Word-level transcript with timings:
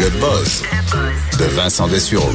Le 0.00 0.10
buzz 0.10 0.62
de 1.40 1.44
Vincent 1.56 1.88
Dessureau. 1.88 2.30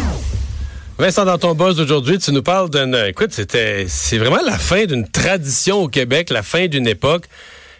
Vincent, 0.97 1.23
dans 1.23 1.37
ton 1.37 1.55
buzz 1.55 1.77
d'aujourd'hui, 1.77 2.17
tu 2.17 2.33
nous 2.33 2.43
parles 2.43 2.69
d'une. 2.69 2.93
Écoute, 3.07 3.31
c'était, 3.31 3.85
c'est 3.87 4.17
vraiment 4.17 4.41
la 4.45 4.57
fin 4.57 4.83
d'une 4.83 5.07
tradition 5.07 5.83
au 5.83 5.87
Québec, 5.87 6.29
la 6.29 6.43
fin 6.43 6.67
d'une 6.67 6.87
époque. 6.87 7.23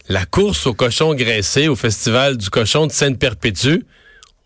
La 0.08 0.26
course 0.26 0.68
au 0.68 0.74
cochon 0.74 1.14
graissé 1.16 1.68
au 1.68 1.76
Festival 1.76 2.38
du 2.38 2.50
cochon 2.50 2.88
de 2.88 2.94
Sainte-Perpétue. 2.94 3.80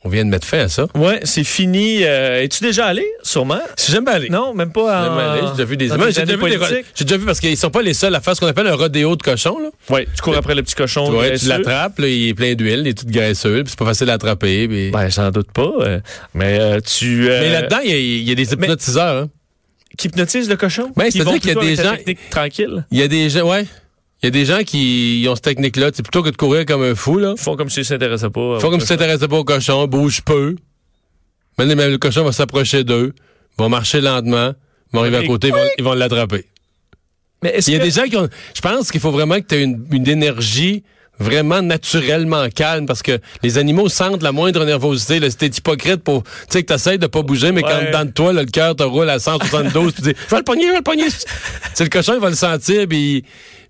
On 0.03 0.09
vient 0.09 0.23
de 0.23 0.29
mettre 0.29 0.47
fin 0.47 0.59
à 0.59 0.67
ça. 0.69 0.87
Ouais, 0.95 1.19
c'est 1.23 1.43
fini. 1.43 2.03
Euh, 2.03 2.43
Es-tu 2.43 2.63
déjà 2.63 2.85
allé, 2.85 3.03
sûrement? 3.23 3.59
Si 3.75 3.91
j'aime 3.91 4.07
aller. 4.07 4.29
Non, 4.29 4.53
même 4.53 4.71
pas 4.71 5.03
J'aime 5.03 5.13
en... 5.13 5.17
aller. 5.17 5.41
J'ai 5.43 5.51
déjà 5.51 5.65
vu 5.65 5.75
des 5.77 5.85
images. 5.87 5.99
J'ai 5.99 6.05
déjà, 6.07 6.21
années 6.21 6.35
vu 6.35 6.49
des- 6.51 6.57
politiques? 6.57 6.85
j'ai 6.95 7.03
déjà 7.05 7.17
vu 7.17 7.25
parce 7.25 7.39
qu'ils 7.39 7.57
sont 7.57 7.71
pas 7.71 7.81
les 7.81 7.93
seuls 7.95 8.13
à 8.15 8.21
faire 8.21 8.35
ce 8.35 8.39
qu'on 8.39 8.47
appelle 8.47 8.67
un 8.67 8.75
rodéo 8.75 9.15
de 9.15 9.23
cochon. 9.23 9.57
Là. 9.59 9.69
Ouais, 9.89 10.07
tu 10.15 10.21
cours 10.21 10.37
après 10.37 10.53
le 10.55 10.61
petit 10.63 10.75
cochon. 10.75 11.11
Ouais, 11.13 11.37
tu 11.37 11.47
l'attrapes, 11.47 11.95
il 11.99 12.29
est 12.29 12.33
plein 12.35 12.53
d'huile, 12.53 12.81
il 12.85 12.87
est 12.89 12.97
tout 12.97 13.07
graisseux, 13.07 13.63
puis 13.63 13.71
c'est 13.71 13.79
pas 13.79 13.85
facile 13.85 14.09
à 14.11 14.13
attraper. 14.13 14.67
puis- 14.67 14.91
Ben, 14.91 15.09
j'en 15.09 15.31
doute 15.31 15.51
pas. 15.51 15.71
euh, 15.81 15.99
mais 16.35 16.57
euh, 16.59 16.79
tu... 16.79 17.23
Mais 17.27 17.49
là-dedans, 17.49 17.79
il 17.83 17.89
y 17.89 17.93
a, 17.93 17.97
il 17.97 18.23
y 18.29 18.31
a 18.31 18.35
des 18.35 18.53
hypnotiseurs. 18.53 19.23
hein. 19.23 19.29
Qui 19.97 20.07
hypnotise 20.09 20.47
le 20.47 20.55
cochon? 20.57 20.91
Ben, 20.95 21.09
c'est-à-dire 21.09 21.39
qu'il 21.39 21.53
y 21.53 21.57
a 21.57 21.59
des 21.59 21.75
gens- 21.75 21.95
tranquille. 22.29 22.85
Il 22.91 22.99
y 22.99 23.01
a 23.01 23.07
des 23.07 23.29
gens, 23.31 23.49
ouais. 23.49 23.65
Il 24.23 24.25
y 24.25 24.27
a 24.27 24.31
des 24.31 24.45
gens 24.45 24.63
qui 24.63 25.25
ont 25.29 25.35
cette 25.35 25.43
technique-là. 25.43 25.91
C'est 25.93 26.01
plutôt 26.03 26.23
que 26.23 26.29
de 26.29 26.35
courir 26.37 26.65
comme 26.65 26.81
un 26.83 26.95
fou, 26.95 27.19
là. 27.19 27.33
Ils 27.37 27.41
font 27.41 27.55
comme 27.55 27.69
s'ils 27.69 27.85
s'intéressaient 27.85 28.29
pas. 28.31 28.55
Ils 28.55 28.61
font 28.61 28.69
comme 28.71 28.79
si 28.81 28.87
t'intéressais 28.87 29.27
pas 29.27 29.37
au 29.37 29.43
cochon, 29.43 29.85
bouge 29.87 30.21
peu. 30.23 30.55
Maintenant, 31.57 31.75
même 31.75 31.91
le 31.91 31.97
cochon 31.97 32.23
va 32.23 32.31
s'approcher 32.31 32.83
d'eux, 32.83 33.13
vont 33.57 33.69
marcher 33.69 34.01
lentement, 34.01 34.53
vont 34.93 35.01
arriver 35.01 35.17
à 35.17 35.23
côté, 35.25 35.47
ils 35.49 35.53
vont- 35.53 35.69
ils 35.77 35.83
vont 35.83 35.93
l'attraper. 35.93 36.45
Mais 37.43 37.49
est-ce 37.55 37.69
Il 37.69 37.73
y 37.73 37.75
a 37.75 37.79
que... 37.79 37.83
des 37.85 37.91
gens 37.91 38.03
qui 38.05 38.17
ont. 38.17 38.27
Je 38.55 38.61
pense 38.61 38.91
qu'il 38.91 39.01
faut 39.01 39.11
vraiment 39.11 39.35
que 39.35 39.45
tu 39.45 39.55
aies 39.55 39.63
une, 39.63 39.85
une 39.91 40.07
énergie 40.09 40.83
vraiment 41.19 41.61
naturellement 41.63 42.47
calme 42.49 42.85
parce 42.85 43.01
que 43.01 43.19
les 43.43 43.57
animaux 43.57 43.89
sentent 43.89 44.21
la 44.23 44.31
moindre 44.31 44.63
nervosité. 44.65 45.19
Là, 45.19 45.29
si 45.29 45.37
t'es 45.37 45.47
hypocrite 45.47 46.03
pour. 46.03 46.23
Tu 46.23 46.29
sais, 46.49 46.61
que 46.63 46.67
t'essayes 46.73 46.97
de 46.99 47.05
pas 47.07 47.21
bouger, 47.21 47.51
mais 47.51 47.61
quand 47.61 47.91
dans 47.91 48.05
de 48.05 48.11
toi, 48.11 48.33
là, 48.33 48.41
le 48.41 48.49
cœur 48.49 48.75
te 48.75 48.81
roule 48.83 49.09
à 49.09 49.19
172, 49.19 49.93
tu 49.95 50.01
dis 50.01 50.13
Je 50.25 50.31
vais 50.31 50.37
le 50.37 50.43
pogner, 50.43 50.63
je 50.65 50.71
vais 50.71 50.77
le 50.77 50.83
pogner. 50.83 51.05
C'est 51.75 51.83
le 51.83 51.89
cochon, 51.89 52.13
il 52.15 52.19
va 52.19 52.29
le 52.31 52.35
sentir, 52.35 52.87
puis. 52.87 53.23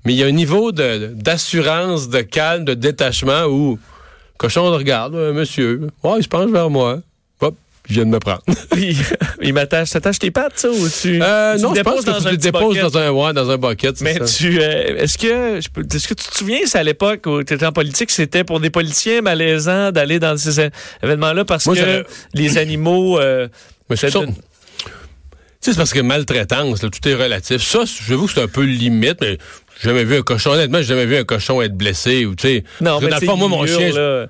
Mais 0.06 0.14
il 0.14 0.20
y 0.20 0.24
a 0.24 0.28
un 0.28 0.32
niveau 0.32 0.72
d'assurance, 0.72 2.10
de, 2.10 2.22
calme, 2.22 2.66
de 2.66 2.74
détachement 2.74 3.46
où 3.46 3.72
le 3.74 4.38
cochon 4.38 4.70
le 4.70 4.76
regarde, 4.78 5.16
Euh, 5.16 5.34
monsieur. 5.34 5.88
Ouais, 6.04 6.20
il 6.20 6.24
se 6.24 6.28
penche 6.28 6.52
vers 6.52 6.70
moi. 6.70 7.00
Hop, 7.42 7.56
il 7.90 7.96
vient 7.96 8.06
de 8.06 8.10
me 8.10 8.20
prendre. 8.20 8.42
il, 9.42 9.54
m'attache. 9.54 9.90
T'attaches 9.92 10.20
tes 10.20 10.32
pattes, 10.32 10.60
ça, 10.60 10.70
ou 10.70 10.90
tu... 10.90 11.22
Euh, 11.22 11.56
tu 11.56 11.62
non, 11.62 11.74
je 11.76 11.82
pense 11.82 12.02
que 12.02 12.06
dans 12.06 12.20
tu 12.20 12.28
un 12.28 12.32
le 12.32 12.38
petit 12.38 12.52
déposes 12.52 12.76
bucket? 12.76 12.84
dans 12.84 12.98
un, 12.98 13.12
ouais, 13.12 13.34
dans 13.34 13.50
un 13.50 13.58
bucket. 13.58 14.02
Mais 14.02 14.18
ça. 14.20 14.26
tu, 14.26 14.60
euh, 14.62 14.98
est-ce 14.98 15.18
que, 15.18 15.60
je 15.60 15.96
est-ce 15.96 16.08
que 16.08 16.14
tu 16.14 16.28
te 16.30 16.38
souviens, 16.38 16.60
c'est 16.66 16.78
à 16.80 16.84
l'époque 16.84 17.26
où 17.26 17.44
tu 17.44 17.54
étais 17.54 17.66
en 17.66 17.72
politique, 17.72 18.12
c'était 18.12 18.44
pour 18.44 18.60
des 18.60 18.70
politiciens 18.70 19.22
malaisants 19.22 19.92
d'aller 19.92 20.20
dans 20.20 20.38
ces 20.38 20.70
événements-là 21.04 21.46
parce 21.46 21.66
Moi, 21.66 21.76
que 21.76 22.06
les 22.34 22.58
animaux, 22.58 23.20
euh, 23.20 23.48
Mais 23.90 23.96
c'est 23.96 25.76
parce 25.76 25.92
que 25.92 26.00
maltraitance, 26.00 26.82
là, 26.84 26.90
tout 26.90 27.08
est 27.10 27.16
relatif. 27.16 27.62
Ça, 27.62 27.84
j'avoue 28.08 28.28
que 28.28 28.34
c'est 28.34 28.42
un 28.42 28.48
peu 28.48 28.64
limite, 28.64 29.18
mais 29.22 29.38
j'ai 29.80 29.90
jamais 29.90 30.04
vu 30.04 30.18
un 30.18 30.22
cochon. 30.22 30.52
Honnêtement, 30.52 30.80
j'ai 30.80 30.86
jamais 30.86 31.06
vu 31.06 31.18
un 31.18 31.24
cochon 31.24 31.62
être 31.62 31.76
blessé 31.76 32.26
ou, 32.26 32.36
tu 32.36 32.48
sais. 32.48 32.64
non, 32.82 33.00
mais 33.02 33.10
dans 33.10 33.18
le 33.20 33.26
fond, 33.26 33.38
moi, 33.38 33.48
mon 33.48 33.66
chien. 33.66 33.92
là. 33.92 34.28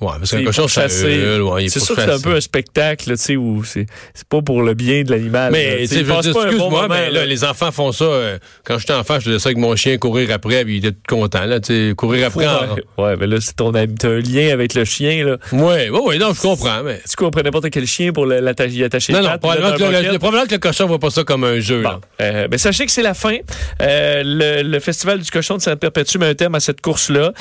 Ouais, 0.00 0.12
parce 0.18 0.30
qu'un 0.30 0.44
cochon, 0.44 0.68
ça 0.68 0.86
hurle, 0.86 1.42
ouais, 1.42 1.68
C'est 1.68 1.80
sûr 1.80 1.96
que 1.96 2.02
c'est 2.02 2.10
un 2.12 2.20
peu 2.20 2.34
un 2.36 2.40
spectacle, 2.40 3.10
tu 3.10 3.16
sais, 3.16 3.36
où 3.36 3.64
c'est 3.64 3.86
c'est 4.14 4.28
pas 4.28 4.40
pour 4.42 4.62
le 4.62 4.74
bien 4.74 5.02
de 5.02 5.10
l'animal. 5.10 5.50
Mais, 5.52 5.78
Tu 5.82 5.86
sais, 5.88 6.00
excuse-moi, 6.00 6.86
mais 6.88 7.10
là, 7.10 7.24
les 7.26 7.44
enfants 7.44 7.72
font 7.72 7.92
ça. 7.92 8.04
euh, 8.04 8.38
quand 8.64 8.78
j'étais 8.78 8.92
enfant, 8.92 9.18
je 9.18 9.24
faisais 9.26 9.38
ça 9.38 9.48
avec 9.48 9.58
mon 9.58 9.74
chien, 9.76 9.96
courir 9.98 10.30
après, 10.32 10.64
puis 10.64 10.76
il 10.78 10.86
était 10.86 10.92
tout 10.92 11.16
content, 11.16 11.44
là, 11.44 11.60
tu 11.60 11.88
sais, 11.88 11.94
courir 11.96 12.26
après. 12.26 12.46
en- 12.46 12.76
Ouais, 13.02 13.16
mais 13.18 13.26
là, 13.26 13.38
c'est 13.40 13.54
ton 13.56 13.72
ami, 13.74 13.94
t'as 13.94 14.08
un 14.08 14.20
lien 14.20 14.52
avec 14.52 14.74
le 14.74 14.84
chien, 14.84 15.24
là. 15.24 15.36
Ouais, 15.52 15.88
ouais, 15.90 16.00
ouais, 16.00 16.18
non, 16.18 16.32
je 16.34 16.40
comprends, 16.40 16.82
mais. 16.84 17.00
Tu 17.08 17.24
après 17.24 17.42
n'importe 17.42 17.70
quel 17.70 17.86
chien 17.86 18.12
pour 18.12 18.26
l'attacher, 18.26 18.84
attacher 18.84 19.12
Non, 19.12 19.20
non, 19.20 19.28
pattes, 19.30 19.40
probablement 19.40 19.76
que, 19.76 19.82
le, 20.06 20.12
le- 20.12 20.18
probablement 20.18 20.46
que 20.46 20.52
le 20.54 20.58
cochon 20.58 20.86
voit 20.86 20.98
pas 21.00 21.10
ça 21.10 21.24
comme 21.24 21.44
un 21.44 21.58
jeu, 21.60 21.82
Bon, 21.82 21.88
là. 21.90 22.00
euh, 22.22 22.48
ben, 22.48 22.58
sachez 22.58 22.86
que 22.86 22.92
c'est 22.92 23.02
la 23.02 23.14
fin. 23.14 23.36
Euh, 23.82 24.22
le, 24.24 24.62
le 24.62 24.80
Festival 24.80 25.18
du 25.20 25.30
cochon 25.30 25.56
de 25.56 25.62
Saint-Perpétue 25.62 26.18
met 26.18 26.26
un 26.26 26.34
terme 26.34 26.54
à 26.54 26.60
cette 26.60 26.80
course-là. 26.80 27.32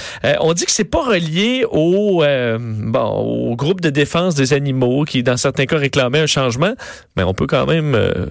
On 0.42 0.54
dit 0.54 0.66
que 0.66 0.72
c'est 0.72 0.84
pas 0.84 1.04
relié 1.04 1.66
au, 1.70 2.24
euh, 2.48 2.58
bon, 2.60 3.06
au 3.06 3.56
groupe 3.56 3.82
de 3.82 3.90
défense 3.90 4.36
des 4.36 4.54
animaux 4.54 5.06
qui, 5.06 5.24
dans 5.24 5.38
certains 5.38 5.66
cas, 5.66 5.78
réclamait 5.78 6.20
un 6.20 6.28
changement, 6.28 6.74
mais 7.16 7.24
on 7.24 7.34
peut 7.34 7.48
quand 7.48 7.66
même 7.66 7.96
euh, 7.96 8.26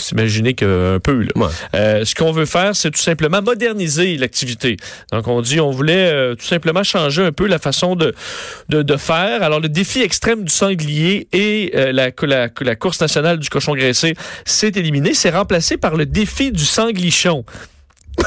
s'imaginer 0.00 0.54
qu'un 0.54 0.98
peu. 1.02 1.22
Là. 1.22 1.30
Ouais. 1.36 1.46
Euh, 1.74 2.04
ce 2.04 2.14
qu'on 2.14 2.32
veut 2.32 2.46
faire, 2.46 2.74
c'est 2.74 2.90
tout 2.90 3.00
simplement 3.00 3.42
moderniser 3.42 4.16
l'activité. 4.16 4.76
Donc, 5.12 5.28
on 5.28 5.40
dit, 5.40 5.60
on 5.60 5.70
voulait 5.70 6.10
euh, 6.12 6.34
tout 6.34 6.46
simplement 6.46 6.82
changer 6.82 7.22
un 7.22 7.32
peu 7.32 7.46
la 7.46 7.58
façon 7.58 7.96
de, 7.96 8.14
de, 8.68 8.82
de 8.82 8.96
faire. 8.96 9.42
Alors, 9.42 9.60
le 9.60 9.68
défi 9.68 10.00
extrême 10.02 10.44
du 10.44 10.52
sanglier 10.52 11.28
et 11.32 11.72
euh, 11.74 11.92
la, 11.92 12.10
la, 12.22 12.48
la 12.60 12.76
course 12.76 13.00
nationale 13.00 13.38
du 13.38 13.48
cochon 13.48 13.74
graissé 13.74 14.14
s'est 14.44 14.72
éliminé. 14.74 15.14
C'est 15.14 15.30
remplacé 15.30 15.76
par 15.76 15.96
le 15.96 16.06
défi 16.06 16.52
du 16.52 16.64
sanglichon. 16.64 17.44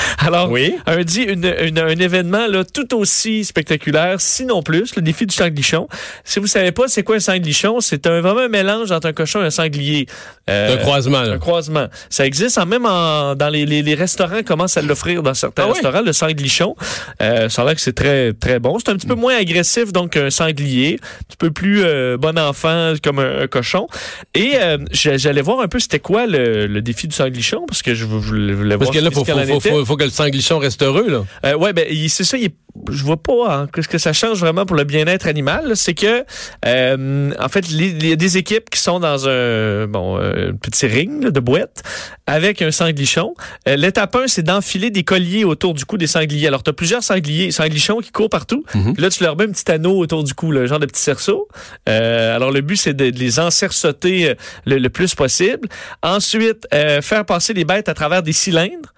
Alors, 0.18 0.50
Oui. 0.50 0.74
un, 0.86 1.02
dit 1.02 1.22
une- 1.22 1.54
une- 1.62 1.78
un 1.78 1.88
événement 1.98 2.46
là, 2.46 2.64
tout 2.64 2.94
aussi 2.96 3.44
spectaculaire, 3.44 4.20
sinon 4.20 4.62
plus, 4.62 4.94
le 4.96 5.02
défi 5.02 5.26
du 5.26 5.34
sanglichon. 5.34 5.88
Si 6.24 6.38
vous 6.40 6.46
savez 6.46 6.72
pas 6.72 6.88
c'est 6.88 7.02
quoi 7.02 7.16
un 7.16 7.20
sanglichon, 7.20 7.80
c'est 7.80 8.06
un, 8.06 8.20
vraiment 8.20 8.40
un 8.40 8.48
mélange 8.48 8.90
entre 8.92 9.08
un 9.08 9.12
cochon 9.12 9.42
et 9.42 9.46
un 9.46 9.50
sanglier. 9.50 10.06
Euh, 10.48 10.74
Un 10.74 10.76
croisement, 10.78 11.22
là. 11.22 11.32
un 11.34 11.38
croisement. 11.38 11.86
Ça 12.08 12.26
existe 12.26 12.58
en 12.58 12.66
même 12.66 12.84
en, 12.86 13.34
dans 13.36 13.48
les, 13.48 13.64
les, 13.66 13.82
les 13.82 13.94
restaurants 13.94 14.42
commencent 14.42 14.76
à 14.76 14.82
l'offrir 14.82 15.22
dans 15.22 15.34
certains 15.34 15.62
Ah 15.64 15.66
oui? 15.68 15.72
restaurants 15.74 16.02
le 16.02 16.12
sanglichon. 16.12 16.74
Euh, 17.22 17.48
ça 17.48 17.62
a 17.62 17.64
l'air 17.66 17.74
que 17.74 17.80
c'est 17.80 17.92
très 17.94 18.32
très 18.32 18.58
bon. 18.58 18.78
C'est 18.78 18.90
un 18.90 18.96
petit 18.96 19.06
peu 19.06 19.14
moins 19.14 19.36
agressif 19.36 19.92
donc 19.92 20.12
qu'un 20.12 20.30
sanglier, 20.30 20.98
un 21.02 21.24
petit 21.28 21.36
peu 21.38 21.50
plus 21.50 21.82
euh, 21.84 22.16
bon 22.16 22.38
enfant 22.38 22.94
comme 23.02 23.18
un, 23.20 23.42
un 23.42 23.46
cochon. 23.46 23.86
Et 24.34 24.52
euh, 24.56 24.78
j'a- 24.90 25.16
j'allais 25.16 25.42
voir 25.42 25.60
un 25.60 25.68
peu 25.68 25.78
c'était 25.78 25.98
quoi 26.00 26.26
le, 26.26 26.66
le 26.66 26.82
défi 26.82 27.06
du 27.08 27.14
sanglichon 27.14 27.64
parce 27.66 27.82
que 27.82 27.94
je 27.94 28.04
voulais, 28.04 28.52
voulais 28.54 28.76
Parce 28.76 28.90
voir 28.90 28.98
que 28.98 29.04
là, 29.04 29.10
faut, 29.10 29.24
faut, 29.24 29.84
faut. 29.84 29.89
Faut, 29.90 29.94
faut 29.94 29.96
que 29.96 30.04
le 30.04 30.10
sanglichon 30.10 30.58
reste 30.58 30.82
heureux, 30.82 31.08
là. 31.08 31.24
Euh, 31.44 31.56
ouais, 31.56 31.72
ben 31.72 31.86
c'est 32.08 32.24
ça. 32.24 32.36
il 32.36 32.44
est- 32.46 32.54
je 32.92 33.02
vois 33.02 33.20
pas 33.20 33.32
hein, 33.62 33.68
ce 33.82 33.88
que 33.88 33.98
ça 33.98 34.12
change 34.12 34.38
vraiment 34.38 34.64
pour 34.64 34.76
le 34.76 34.84
bien-être 34.84 35.26
animal. 35.26 35.72
C'est 35.76 35.92
que, 35.94 36.24
euh, 36.64 37.32
en 37.38 37.48
fait, 37.48 37.68
il 37.68 38.06
y 38.06 38.12
a 38.12 38.16
des 38.16 38.36
équipes 38.38 38.70
qui 38.70 38.78
sont 38.78 39.00
dans 39.00 39.28
un 39.28 39.86
bon 39.88 40.18
euh, 40.18 40.52
petit 40.52 40.86
ring 40.86 41.24
là, 41.24 41.30
de 41.32 41.40
boîte 41.40 41.82
avec 42.28 42.62
un 42.62 42.70
sanglichon. 42.70 43.34
Euh, 43.68 43.74
L'étape 43.74 44.14
1, 44.14 44.28
c'est 44.28 44.44
d'enfiler 44.44 44.90
des 44.90 45.02
colliers 45.02 45.42
autour 45.44 45.74
du 45.74 45.84
cou 45.84 45.96
des 45.96 46.06
sangliers. 46.06 46.46
Alors, 46.46 46.62
tu 46.62 46.70
as 46.70 46.72
plusieurs 46.72 47.02
sangliers, 47.02 47.50
sanglichons 47.50 47.98
qui 47.98 48.12
courent 48.12 48.30
partout. 48.30 48.64
Mhm. 48.74 48.94
Là, 48.98 49.10
tu 49.10 49.24
leur 49.24 49.36
mets 49.36 49.44
un 49.44 49.50
petit 49.50 49.68
anneau 49.70 49.98
autour 49.98 50.22
du 50.22 50.32
cou, 50.34 50.52
le 50.52 50.66
genre 50.66 50.78
de 50.78 50.86
petit 50.86 51.02
cerceau. 51.02 51.48
Euh, 51.88 52.36
alors, 52.36 52.52
le 52.52 52.60
but, 52.60 52.76
c'est 52.76 52.94
de, 52.94 53.10
de 53.10 53.18
les 53.18 53.40
encerceauter 53.40 54.30
euh, 54.30 54.34
le, 54.64 54.78
le 54.78 54.88
plus 54.90 55.16
possible. 55.16 55.68
Ensuite, 56.04 56.68
faire 57.02 57.24
passer 57.26 57.52
les 57.52 57.64
bêtes 57.64 57.88
à 57.88 57.94
travers 57.94 58.22
des 58.22 58.32
cylindres. 58.32 58.94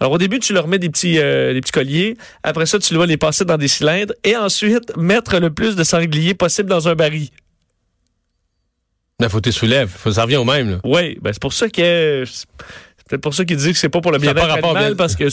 Alors 0.00 0.12
au 0.12 0.18
début, 0.18 0.38
tu 0.40 0.52
leur 0.52 0.68
mets 0.68 0.78
des 0.78 0.90
petits, 0.90 1.18
euh, 1.18 1.52
des 1.54 1.60
petits 1.60 1.72
colliers. 1.72 2.16
Après 2.42 2.66
ça, 2.66 2.78
tu 2.78 2.94
vas 2.96 3.06
les 3.06 3.16
passer 3.16 3.44
dans 3.44 3.56
des 3.58 3.68
cylindres. 3.68 4.14
Et 4.24 4.36
ensuite, 4.36 4.96
mettre 4.96 5.38
le 5.38 5.50
plus 5.50 5.76
de 5.76 5.84
sangliers 5.84 6.34
possible 6.34 6.68
dans 6.68 6.88
un 6.88 6.94
baril. 6.94 7.28
Il 9.20 9.28
faut 9.30 9.38
que 9.38 9.44
tu 9.48 9.52
soulèves. 9.52 9.88
Faut, 9.88 10.12
ça 10.12 10.22
revient 10.24 10.36
au 10.36 10.44
même, 10.44 10.70
là. 10.72 10.76
Oui, 10.84 11.18
ben 11.22 11.32
c'est 11.32 11.40
pour 11.40 11.52
ça 11.52 11.68
que... 11.70 12.24
C'est 12.26 12.46
peut-être 13.10 13.22
pour 13.22 13.34
ça 13.34 13.44
qu'ils 13.44 13.56
disent 13.56 13.72
que 13.72 13.78
c'est 13.78 13.88
pas 13.88 14.00
pour 14.00 14.10
le 14.10 14.18
bien-être 14.18 14.42
animal, 14.50 14.88
bien- 14.88 14.96
parce 14.96 15.14
que 15.14 15.28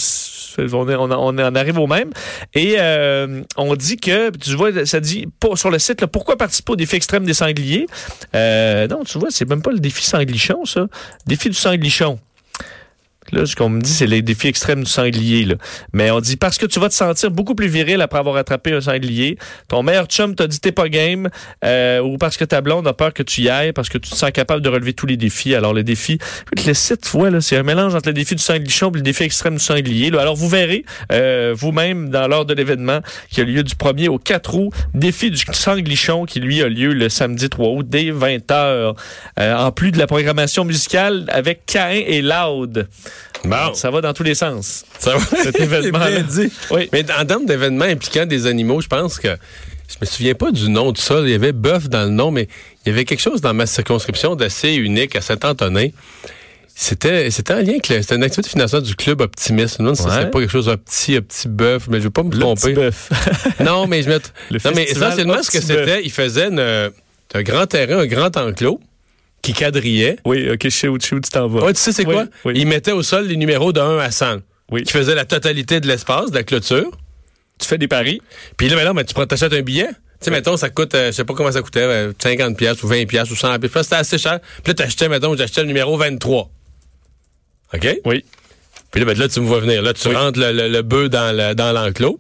on, 0.75 0.87
est- 0.89 0.95
on, 0.95 1.05
en- 1.11 1.33
on 1.35 1.37
en 1.39 1.55
arrive 1.55 1.79
au 1.79 1.87
même. 1.87 2.11
Et 2.53 2.75
euh, 2.77 3.41
on 3.57 3.75
dit 3.75 3.97
que, 3.97 4.29
tu 4.29 4.53
vois, 4.55 4.85
ça 4.85 4.99
dit 4.99 5.25
sur 5.55 5.71
le 5.71 5.79
site, 5.79 5.99
là, 5.99 6.07
pourquoi 6.07 6.37
participer 6.37 6.73
au 6.73 6.75
défi 6.75 6.95
extrême 6.95 7.25
des 7.25 7.33
sangliers? 7.33 7.87
Euh, 8.35 8.87
non, 8.87 9.03
tu 9.03 9.17
vois, 9.17 9.29
c'est 9.31 9.49
même 9.49 9.63
pas 9.63 9.71
le 9.71 9.79
défi 9.79 10.05
sanglichon, 10.05 10.63
ça. 10.65 10.85
Défi 11.25 11.49
du 11.49 11.55
sanglichon. 11.55 12.19
Là, 13.33 13.45
ce 13.45 13.55
qu'on 13.55 13.69
me 13.69 13.81
dit, 13.81 13.91
c'est 13.91 14.07
les 14.07 14.21
défis 14.21 14.47
extrêmes 14.47 14.83
du 14.83 14.89
sanglier. 14.89 15.45
Là. 15.45 15.55
Mais 15.91 16.11
on 16.11 16.19
dit 16.19 16.37
parce 16.37 16.57
que 16.57 16.65
tu 16.65 16.79
vas 16.79 16.89
te 16.89 16.93
sentir 16.93 17.31
beaucoup 17.31 17.55
plus 17.55 17.67
viril 17.67 18.01
après 18.01 18.19
avoir 18.19 18.35
attrapé 18.35 18.73
un 18.73 18.81
sanglier. 18.81 19.37
Ton 19.67 19.83
meilleur 19.83 20.05
chum 20.05 20.35
t'a 20.35 20.47
dit 20.47 20.59
t'es 20.59 20.71
pas 20.71 20.89
game, 20.89 21.29
euh, 21.65 21.99
ou 22.01 22.17
parce 22.17 22.37
que 22.37 22.45
ta 22.45 22.61
blonde 22.61 22.87
a 22.87 22.93
peur 22.93 23.13
que 23.13 23.23
tu 23.23 23.41
y 23.41 23.49
ailles, 23.49 23.73
parce 23.73 23.89
que 23.89 23.97
tu 23.97 24.09
te 24.09 24.15
sens 24.15 24.31
capable 24.31 24.61
de 24.61 24.69
relever 24.69 24.93
tous 24.93 25.05
les 25.05 25.17
défis. 25.17 25.55
Alors 25.55 25.73
les 25.73 25.83
défis, 25.83 26.19
le 26.65 26.73
site, 26.73 27.11
ouais, 27.13 27.31
là, 27.31 27.41
c'est 27.41 27.57
un 27.57 27.63
mélange 27.63 27.95
entre 27.95 28.09
le 28.09 28.13
défi 28.13 28.35
du 28.35 28.43
sanglichon 28.43 28.91
et 28.91 28.97
le 28.97 29.01
défi 29.01 29.23
extrême 29.23 29.55
du 29.55 29.63
sanglier. 29.63 30.11
Là. 30.11 30.21
Alors 30.21 30.35
vous 30.35 30.49
verrez 30.49 30.85
euh, 31.11 31.53
vous-même 31.57 32.09
dans 32.09 32.27
l'ordre 32.27 32.45
de 32.45 32.53
l'événement 32.53 32.99
qui 33.29 33.41
a 33.41 33.43
lieu 33.43 33.63
du 33.63 33.73
1er 33.73 34.09
au 34.09 34.19
4 34.19 34.55
août, 34.55 34.73
défi 34.93 35.31
du 35.31 35.43
sanglichon 35.51 36.25
qui 36.25 36.39
lui 36.39 36.61
a 36.61 36.69
lieu 36.69 36.93
le 36.93 37.09
samedi 37.09 37.49
3 37.49 37.69
août 37.69 37.85
dès 37.87 38.11
20h. 38.11 38.95
Euh, 39.39 39.55
en 39.55 39.71
plus 39.71 39.91
de 39.91 39.97
la 39.97 40.07
programmation 40.07 40.65
musicale 40.65 41.25
avec 41.29 41.65
Cain 41.65 42.01
et 42.05 42.21
Loud. 42.21 42.87
Bon. 43.45 43.73
Ça 43.73 43.91
va 43.91 44.01
dans 44.01 44.13
tous 44.13 44.23
les 44.23 44.35
sens. 44.35 44.85
Ça 44.99 45.17
va. 45.17 45.43
Cet 45.43 45.59
événement-là. 45.59 46.05
C'est 46.29 46.41
bien 46.41 46.45
dit. 46.47 46.53
Oui. 46.71 46.89
Mais 46.93 47.05
en 47.11 47.25
termes 47.25 47.45
d'événements 47.45 47.85
impliquant 47.85 48.25
des 48.25 48.45
animaux, 48.47 48.79
je 48.81 48.87
pense 48.87 49.19
que 49.19 49.27
je 49.89 49.95
me 49.99 50.05
souviens 50.05 50.33
pas 50.33 50.51
du 50.51 50.69
nom 50.69 50.91
de 50.91 50.97
ça. 50.97 51.19
Il 51.21 51.29
y 51.29 51.33
avait 51.33 51.51
bœuf 51.51 51.89
dans 51.89 52.03
le 52.03 52.09
nom, 52.09 52.31
mais 52.31 52.47
il 52.85 52.89
y 52.89 52.91
avait 52.93 53.03
quelque 53.05 53.19
chose 53.21 53.41
dans 53.41 53.53
ma 53.53 53.65
circonscription 53.65 54.35
d'assez 54.35 54.73
unique 54.73 55.15
à 55.15 55.21
Saint-Antonin. 55.21 55.89
C'était 56.75 57.29
c'était 57.29 57.53
en 57.53 57.57
lien 57.57 57.69
avec 57.73 57.87
le- 57.89 58.01
c'était 58.01 58.15
une 58.15 58.23
activité 58.23 58.49
financière 58.49 58.81
du 58.81 58.95
club 58.95 59.21
optimiste. 59.21 59.75
Je 59.77 59.83
me 59.83 59.89
demande 59.89 59.95
si 59.97 60.03
c'est 60.03 60.31
pas 60.31 60.39
quelque 60.39 60.49
chose 60.51 60.69
un 60.69 60.77
petit 60.77 61.17
un 61.17 61.21
petit 61.21 61.47
bœuf, 61.47 61.87
mais 61.87 61.99
je 61.99 62.05
veux 62.05 62.09
pas 62.09 62.23
me 62.23 62.31
Le 62.31 62.39
tromper. 62.39 62.61
petit 62.61 62.73
bœuf. 62.73 63.09
Non, 63.59 63.85
mais 63.85 64.01
je 64.01 64.09
me 64.09 64.19
Le 64.49 64.57
Non, 64.65 64.71
mais 64.75 64.83
essentiellement 64.89 65.43
ce 65.43 65.51
que 65.51 65.61
c'était, 65.61 66.03
il 66.03 66.11
faisait 66.11 66.47
une- 66.47 66.91
un 67.35 67.43
grand 67.43 67.67
terrain, 67.67 67.99
un 67.99 68.07
grand 68.07 68.35
enclos 68.37 68.79
qui 69.43 69.53
quadrillait. 69.53 70.17
oui, 70.25 70.49
ok, 70.49 70.59
je 70.63 70.69
sais 70.69 70.87
où, 70.87 70.97
tu 70.97 71.19
t'en 71.21 71.47
vas. 71.47 71.65
Ouais, 71.65 71.73
tu 71.73 71.79
sais 71.79 71.91
c'est 71.91 72.07
Oui, 72.07 72.13
quoi? 72.15 72.25
oui. 72.45 72.53
Il 72.55 72.65
mettait 72.67 72.91
au 72.93 73.03
sol 73.03 73.27
les 73.27 73.35
numéros 73.37 73.71
de 73.71 73.79
1 73.79 73.99
à 73.99 74.09
100. 74.09 74.37
Oui. 74.71 74.83
Qui 74.83 74.91
faisait 74.93 75.13
la 75.13 75.25
totalité 75.25 75.79
de 75.79 75.87
l'espace, 75.87 76.31
de 76.31 76.35
la 76.35 76.43
clôture. 76.43 76.89
Tu 77.59 77.67
fais 77.67 77.77
des 77.77 77.87
paris. 77.87 78.19
Puis 78.57 78.67
là, 78.69 78.75
maintenant, 78.77 78.95
ben, 78.95 79.03
tu 79.05 79.13
prends, 79.13 79.27
t'achètes 79.27 79.53
un 79.53 79.61
billet. 79.61 79.87
Tu 79.89 79.93
sais, 80.25 80.31
mettons, 80.31 80.57
ça 80.57 80.69
coûte, 80.69 80.95
euh, 80.95 81.07
je 81.07 81.11
sais 81.11 81.25
pas 81.25 81.33
comment 81.33 81.51
ça 81.51 81.61
coûtait, 81.61 81.81
euh, 81.81 82.13
50 82.17 82.57
pièces 82.57 82.81
ou 82.81 82.87
20 82.87 83.05
pièces 83.05 83.29
ou 83.29 83.35
100 83.35 83.59
pièces. 83.59 83.71
C'était 83.83 83.95
assez 83.97 84.17
cher. 84.17 84.39
Puis 84.63 84.71
là, 84.71 84.73
t'achetais, 84.73 85.09
mettons, 85.09 85.35
j'achetais 85.35 85.61
le 85.61 85.67
numéro 85.67 85.95
23. 85.97 86.49
OK? 87.75 87.99
Oui. 88.05 88.23
Puis 88.91 89.01
là, 89.01 89.05
ben, 89.05 89.17
là, 89.17 89.27
tu 89.27 89.41
me 89.41 89.45
vois 89.45 89.59
venir. 89.59 89.81
Là, 89.81 89.93
tu 89.93 90.07
rentres 90.07 90.39
le, 90.39 90.51
le- 90.53 90.69
le 90.69 90.81
bœuf 90.81 91.09
dans 91.09 91.35
le- 91.35 91.53
dans 91.53 91.71
l'enclos. 91.73 92.17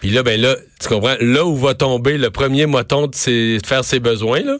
Puis 0.00 0.10
là, 0.10 0.22
ben 0.22 0.40
là, 0.40 0.56
tu 0.80 0.88
comprends, 0.88 1.14
là 1.20 1.44
où 1.46 1.56
va 1.56 1.74
tomber 1.74 2.18
le 2.18 2.30
premier 2.30 2.66
moton 2.66 3.06
de, 3.06 3.14
ses- 3.14 3.58
de 3.58 3.66
faire 3.66 3.84
ses 3.84 4.00
besoins, 4.00 4.40
là, 4.42 4.56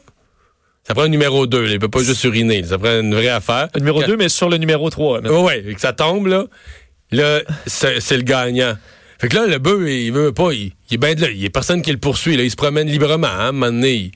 ça 0.86 0.94
prend 0.94 1.04
un 1.04 1.08
numéro 1.08 1.46
2. 1.46 1.68
Il 1.70 1.78
peut 1.78 1.88
pas 1.88 2.02
juste 2.02 2.22
uriner. 2.24 2.62
Ça 2.64 2.78
prend 2.78 3.00
une 3.00 3.14
vraie 3.14 3.28
affaire. 3.28 3.68
Le 3.74 3.80
numéro 3.80 4.00
Quand- 4.00 4.06
2, 4.08 4.16
mais 4.16 4.28
sur 4.28 4.48
le 4.48 4.56
numéro 4.58 4.90
3. 4.90 5.20
Ouais, 5.20 5.42
ouais, 5.42 5.64
et 5.66 5.74
que 5.74 5.80
ça 5.80 5.92
tombe, 5.92 6.26
là, 6.26 6.44
là, 7.10 7.40
c'est 7.66 8.16
le 8.16 8.22
gagnant. 8.22 8.74
Fait 9.18 9.28
que 9.28 9.36
là, 9.36 9.46
le 9.46 9.58
bœuf, 9.58 9.88
il 9.88 10.12
veut 10.12 10.32
pas, 10.32 10.52
il, 10.52 10.72
il 10.90 10.94
est 10.94 10.98
bien 10.98 11.14
de 11.14 11.22
là. 11.22 11.30
Il 11.30 11.38
y 11.38 11.46
a 11.46 11.50
personne 11.50 11.80
qui 11.82 11.90
le 11.92 11.98
poursuit, 11.98 12.36
là. 12.36 12.42
Il 12.42 12.50
se 12.50 12.56
promène 12.56 12.88
librement, 12.88 13.26
hein. 13.28 13.38
À 13.38 13.48
un 13.48 13.52
moment 13.52 13.66
donné, 13.66 13.92
il, 13.94 14.12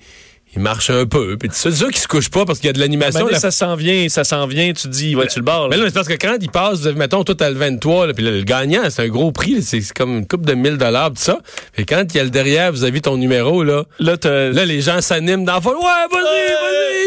il 0.57 0.63
marche 0.63 0.91
un 0.91 1.05
peu. 1.07 1.37
Puis 1.39 1.51
c'est 1.53 1.71
sûr 1.73 1.89
qu'il 1.89 1.99
se 1.99 2.09
couche 2.09 2.31
pas 2.31 2.45
parce 2.45 2.59
qu'il 2.59 2.67
y 2.69 2.71
a 2.71 2.73
de 2.73 2.79
l'animation. 2.81 3.27
La- 3.29 3.39
ça 3.39 3.51
s'en 3.51 3.75
vient, 3.77 4.09
ça 4.09 4.25
s'en 4.25 4.47
vient, 4.47 4.73
tu 4.73 4.89
dis, 4.89 5.15
ouais, 5.15 5.27
tu 5.27 5.39
le 5.39 5.45
barres. 5.45 5.69
là. 5.69 5.69
Mais 5.71 5.77
là, 5.77 5.85
c'est 5.89 5.95
parce 5.95 6.09
que 6.09 6.15
quand 6.15 6.37
il 6.41 6.51
passe, 6.51 6.83
mettons, 6.85 7.23
toi, 7.25 7.35
t'as 7.35 7.51
le 7.51 7.57
23, 7.57 8.07
là, 8.09 8.15
puis 8.15 8.25
là, 8.25 8.31
le 8.31 8.43
gagnant, 8.43 8.83
c'est 8.91 9.03
un 9.03 9.09
gros 9.09 9.31
prix, 9.33 9.63
c'est 9.63 9.83
comme 9.93 10.19
une 10.19 10.27
coupe 10.27 10.47
de 10.47 10.55
1000 10.55 10.79
dollars, 10.79 11.11
tout 11.11 11.17
ça. 11.23 11.39
Et 11.77 11.85
quand 11.85 12.05
il 12.13 12.17
y 12.17 12.21
a 12.21 12.25
le 12.25 12.31
derrière, 12.31 12.73
vous 12.73 12.85
avez 12.85 13.01
ton 13.01 13.17
numéro, 13.17 13.63
là, 13.63 13.85
Là, 14.01 14.17
là, 14.25 14.65
les 14.65 14.81
gens 14.81 15.01
s'animent 15.01 15.45
dans. 15.45 15.59
Ouais, 15.59 15.73
vas-y, 16.11 16.53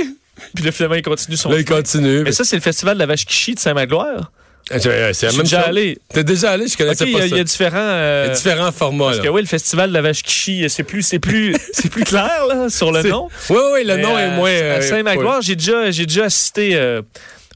vas-y! 0.05 0.15
puis 0.55 0.63
le 0.63 0.71
finalement, 0.71 0.95
il 0.95 1.01
continue 1.03 1.37
son 1.37 1.49
Là, 1.49 1.59
il 1.59 1.65
continue. 1.65 2.23
Mais 2.23 2.31
ça, 2.31 2.43
c'est 2.43 2.55
le 2.55 2.61
festival 2.61 2.95
de 2.95 2.99
la 2.99 3.05
vache 3.05 3.25
Kishi 3.25 3.55
de 3.55 3.59
Saint-Magloire. 3.59 4.31
Ah, 4.69 4.79
C'est 4.79 5.23
la 5.25 5.31
même 5.33 5.41
déjà 5.41 5.59
chose. 5.61 5.69
allé. 5.69 5.97
T'es 6.13 6.23
déjà 6.23 6.51
allé, 6.51 6.67
je 6.67 6.77
connaissais 6.77 7.03
il 7.05 7.09
y, 7.09 7.13
pas 7.13 7.17
a- 7.19 7.21
ça. 7.21 7.27
il 7.27 7.37
y 7.37 7.39
a 7.39 7.43
différents... 7.43 7.77
euh, 7.79 8.23
Il 8.25 8.29
y 8.29 8.31
a 8.31 8.35
différents 8.35 8.71
formats, 8.71 9.05
Parce 9.05 9.17
là. 9.17 9.23
que 9.23 9.29
oui, 9.29 9.41
le 9.41 9.47
festival 9.47 9.89
de 9.89 9.93
la 9.93 10.01
vache 10.01 10.23
Kishi, 10.23 10.69
c'est 10.69 10.83
plus, 10.83 11.01
c'est 11.01 11.19
plus, 11.19 11.55
c'est 11.73 11.89
plus 11.89 12.03
clair 12.03 12.45
là, 12.47 12.69
sur 12.69 12.91
le 12.91 13.03
nom. 13.03 13.27
Oui, 13.49 13.57
oui, 13.73 13.83
le 13.83 13.95
Mais 13.97 14.01
nom 14.01 14.17
est 14.17 14.29
moins. 14.31 14.49
À 14.49 14.53
euh, 14.53 14.81
Saint-Magloire, 14.81 15.41
j'ai 15.41 15.55
déjà, 15.55 15.91
j'ai 15.91 16.05
déjà 16.05 16.25
assisté 16.25 16.71
euh, 16.75 17.01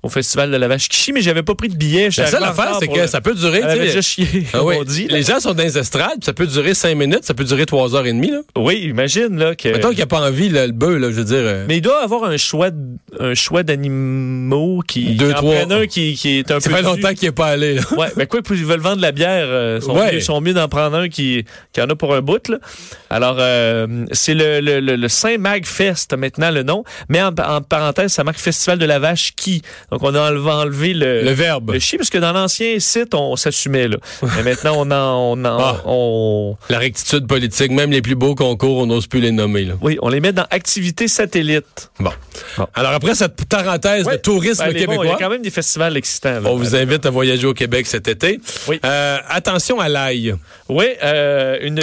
au 0.06 0.10
festival 0.10 0.52
de 0.52 0.56
la 0.58 0.68
vache 0.68 0.88
Kishi, 0.88 1.12
mais 1.14 1.22
j'avais 1.22 1.42
pas 1.42 1.56
pris 1.56 1.68
de 1.68 1.76
billet. 1.76 2.10
La 2.16 2.28
seule 2.28 2.44
affaire, 2.44 2.78
c'est 2.80 2.88
que 2.88 3.08
ça 3.08 3.22
peut 3.22 3.34
durer. 3.34 3.62
Elle 3.64 3.64
avait 3.72 3.74
tu 3.74 3.80
sais, 3.80 3.86
déjà 3.88 4.02
chié, 4.02 4.28
ah 4.54 4.58
comme 4.60 4.68
oui, 4.68 4.76
on 4.80 4.84
dit. 4.84 5.08
Les 5.10 5.24
gens 5.24 5.40
sont 5.40 5.56
dans 5.56 5.64
les 5.64 5.78
estrades, 5.80 6.24
ça 6.24 6.32
peut 6.32 6.46
durer 6.46 6.76
cinq 6.76 6.96
minutes, 6.96 7.24
ça 7.24 7.34
peut 7.34 7.44
durer 7.44 7.66
trois 7.66 7.96
heures 7.96 8.06
et 8.06 8.14
demie. 8.14 8.30
Là. 8.30 8.42
Oui, 8.56 8.82
imagine 8.84 9.36
là 9.38 9.56
que. 9.56 9.68
Mettons 9.70 9.88
qu'il 9.90 9.98
n'y 9.98 10.04
a 10.04 10.08
pas 10.08 10.22
envie, 10.22 10.50
là, 10.50 10.68
le 10.68 10.74
bœuf, 10.74 11.00
là, 11.00 11.08
je 11.10 11.16
veux 11.16 11.24
dire. 11.24 11.36
euh, 11.40 11.66
Mais 11.68 11.78
il 11.78 11.82
doit 11.82 12.04
avoir 12.04 12.24
un 12.26 12.38
choix, 12.38 12.70
un 13.20 13.34
choix 13.34 13.64
d'animaux 13.64 14.82
qui. 14.88 15.16
Deux, 15.16 15.30
qui 15.30 15.34
en 15.34 15.38
trois. 15.38 15.56
un 15.74 15.88
qui, 15.88 16.14
qui 16.16 16.38
est 16.38 16.52
un 16.52 16.60
ça 16.60 16.70
peu. 16.70 16.76
fait 16.76 16.82
dû. 16.84 16.88
longtemps 16.88 17.14
qu'il 17.14 17.28
n'est 17.28 17.34
pas 17.34 17.48
allé. 17.48 17.76
Là. 17.76 17.82
Ouais, 17.98 18.08
mais 18.18 18.28
quoi, 18.28 18.42
ils 18.52 18.66
veulent 18.66 18.80
vendre 18.82 18.98
de 18.98 19.02
la 19.02 19.12
bière, 19.12 19.46
euh, 19.48 19.80
sont, 19.82 19.96
Ouais. 19.96 20.14
mieux, 20.14 20.20
sont 20.20 20.42
mieux 20.42 20.54
d'en 20.54 20.68
prendre 20.68 20.98
un 20.98 21.08
qui, 21.10 21.46
qui 21.74 21.82
en 21.82 21.86
a 21.90 21.96
pour 21.96 22.14
un 22.14 22.22
bout. 22.22 22.48
Là. 22.50 22.58
Alors, 23.10 23.38
euh, 23.40 24.06
c'est 24.12 24.34
le, 24.34 24.60
le, 24.60 24.80
le, 24.82 24.96
le 24.98 25.08
Saint 25.08 25.38
Mag 25.38 25.66
Fest 25.66 26.14
maintenant 26.18 26.52
le 26.52 26.64
nom, 26.64 26.84
mais 27.10 27.22
en, 27.22 27.30
en 27.30 27.62
parenthèse, 27.62 28.12
ça 28.12 28.24
marque 28.24 28.38
Festival 28.40 28.78
de 28.80 28.86
la 28.86 29.00
vache 29.00 29.34
qui. 29.36 29.62
Donc, 29.92 29.95
on 30.04 30.14
a 30.16 30.30
enlevé, 30.30 30.50
enlevé 30.52 30.94
le, 30.94 31.22
Le 31.24 31.32
verbe. 31.32 31.72
le 31.72 31.80
chi, 31.80 31.98
parce 31.98 32.10
que 32.10 32.18
dans 32.18 32.32
l'ancien 32.34 32.80
site, 32.80 33.14
on 33.14 33.36
s'assumait. 33.36 33.88
là. 33.88 33.98
Mais 34.38 34.44
maintenant, 34.44 34.74
on 34.78 34.92
en, 34.92 35.38
on, 35.38 35.46
en- 35.46 35.58
Ah. 35.60 35.82
on- 35.86 36.58
La 36.70 36.80
rectitude 36.80 37.28
politique, 37.28 37.72
même 37.72 37.92
les 37.92 38.02
plus 38.02 38.16
beaux 38.16 38.36
concours, 38.36 38.78
on 38.78 38.86
n'ose 38.88 39.08
plus 39.08 39.20
les 39.20 39.32
nommer. 39.32 39.66
Là. 39.66 39.74
oui, 39.82 39.98
on 40.02 40.10
les 40.10 40.20
met 40.20 40.32
dans 40.34 40.46
activité 40.50 41.08
satellite. 41.08 41.90
Bon. 42.00 42.12
Bon. 42.58 42.68
Alors, 42.74 42.92
après 42.94 43.16
cette 43.16 43.46
parenthèse 43.48 44.06
Ouais. 44.06 44.18
de 44.18 44.22
tourisme 44.22 44.64
Ben, 44.64 44.72
bons, 44.72 44.78
il 44.78 44.82
y 44.82 44.86
québécois, 44.86 45.16
a 45.16 45.20
quand 45.20 45.30
même 45.30 45.42
des 45.42 45.50
festivals 45.50 45.96
excitants. 45.98 46.40
là. 46.42 46.50
on 46.50 46.56
vous 46.56 46.76
invite 46.76 47.06
à 47.06 47.10
voyager 47.10 47.48
au 47.48 47.54
Québec 47.54 47.88
cet 47.88 48.08
été. 48.08 48.40
Oui. 48.68 48.80
Euh, 48.86 49.18
attention 49.30 49.80
à 49.80 49.88
l'ail. 49.90 50.36
Oui, 50.70 50.86
euh, 51.04 51.58
une 51.62 51.76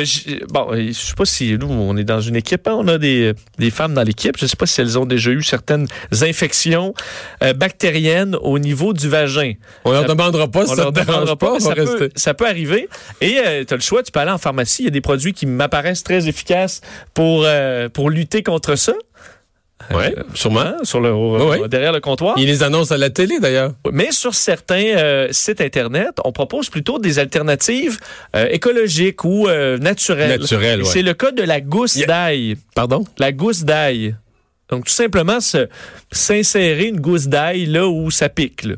bon, 0.49 0.69
je 0.75 0.93
sais 0.93 1.15
pas 1.17 1.25
si 1.25 1.57
nous 1.59 1.69
on 1.71 1.97
est 1.97 2.05
dans 2.05 2.21
une 2.21 2.37
équipe, 2.37 2.67
hein, 2.67 2.75
on 2.77 2.89
a 2.89 2.99
des, 2.99 3.33
des 3.59 3.71
femmes 3.71 3.95
dans 3.95 4.03
l'équipe, 4.03 4.37
je 4.39 4.47
sais 4.47 4.57
pas 4.57 4.67
si 4.67 4.81
elles 4.81 4.99
ont 4.99 5.07
déjà 5.07 5.31
eu 5.31 5.43
certaines 5.43 5.87
infections 6.23 6.95
euh, 7.43 7.53
bactériennes 7.53 8.02
au 8.43 8.59
niveau 8.59 8.93
du 8.93 9.09
vagin. 9.09 9.53
On 9.85 9.93
leur 9.93 10.03
Ça- 10.03 10.09
demandera 10.09 10.49
pas 10.49 10.67
si 10.67 10.75
ça 10.75 10.83
leur 10.83 10.93
te 10.93 11.01
demandera 11.01 11.37
pas, 11.37 11.53
pas, 11.53 11.61
ça, 11.61 11.75
peut, 11.75 11.83
rester. 11.83 12.09
ça 12.17 12.35
peut 12.35 12.47
arriver. 12.47 12.89
Et 13.21 13.37
tu 13.67 13.75
as 13.75 13.77
le 13.77 13.83
choix, 13.83 14.03
tu 14.03 14.13
peux 14.13 14.21
aller 14.21 14.31
en 14.31 14.39
pharmacie, 14.39 14.83
il 14.83 14.85
y 14.87 14.89
a 14.89 14.91
des 14.91 15.01
produits 15.01 15.33
qui 15.33 15.47
m'apparaissent 15.47 16.05
très 16.05 16.29
efficaces 16.29 16.81
pour 17.15 17.43
euh, 17.47 17.89
pour 17.89 18.11
lutter 18.11 18.43
contre 18.43 18.77
ça. 18.77 18.93
Oui, 19.93 20.05
sûrement. 20.35 20.61
Hein, 20.61 20.77
sur 20.85 21.01
le 21.01 21.13
oui. 21.13 21.69
derrière 21.69 21.93
le 21.93 21.99
comptoir. 21.99 22.37
Ils 22.39 22.47
les 22.47 22.63
annoncent 22.63 22.95
à 22.95 22.99
la 22.99 23.11
télé, 23.11 23.41
d'ailleurs. 23.41 23.73
Mais 23.91 24.13
sur 24.13 24.33
certains 24.33 24.77
euh, 24.97 25.27
sites 25.33 25.61
Internet, 25.61 26.11
on 26.25 26.31
propose 26.31 26.71
plutôt 26.71 27.01
des 27.01 27.19
alternatives 27.19 27.99
euh, 28.37 28.47
écologiques 28.51 29.25
ou 29.25 29.49
euh, 29.49 29.79
naturelles. 29.79 30.41
Naturelles, 30.41 30.83
ouais. 30.83 30.89
C'est 30.89 31.03
le 31.03 31.15
cas 31.15 31.33
de 31.33 31.43
la 31.43 31.61
gousse 31.61 31.97
Yeah. 31.97 32.07
d'ail. 32.07 32.57
Pardon? 32.77 33.05
La 33.19 33.33
gousse 33.33 33.65
d'ail. 33.65 34.15
Donc, 34.73 34.87
tout 34.87 34.93
simplement, 34.93 35.37
s'insérer 36.11 36.87
une 36.87 36.99
gousse 36.99 37.27
d'ail 37.27 37.67
là 37.67 37.87
où 37.87 38.11
ça 38.11 38.31
pique. 38.31 38.65
là. 38.65 38.77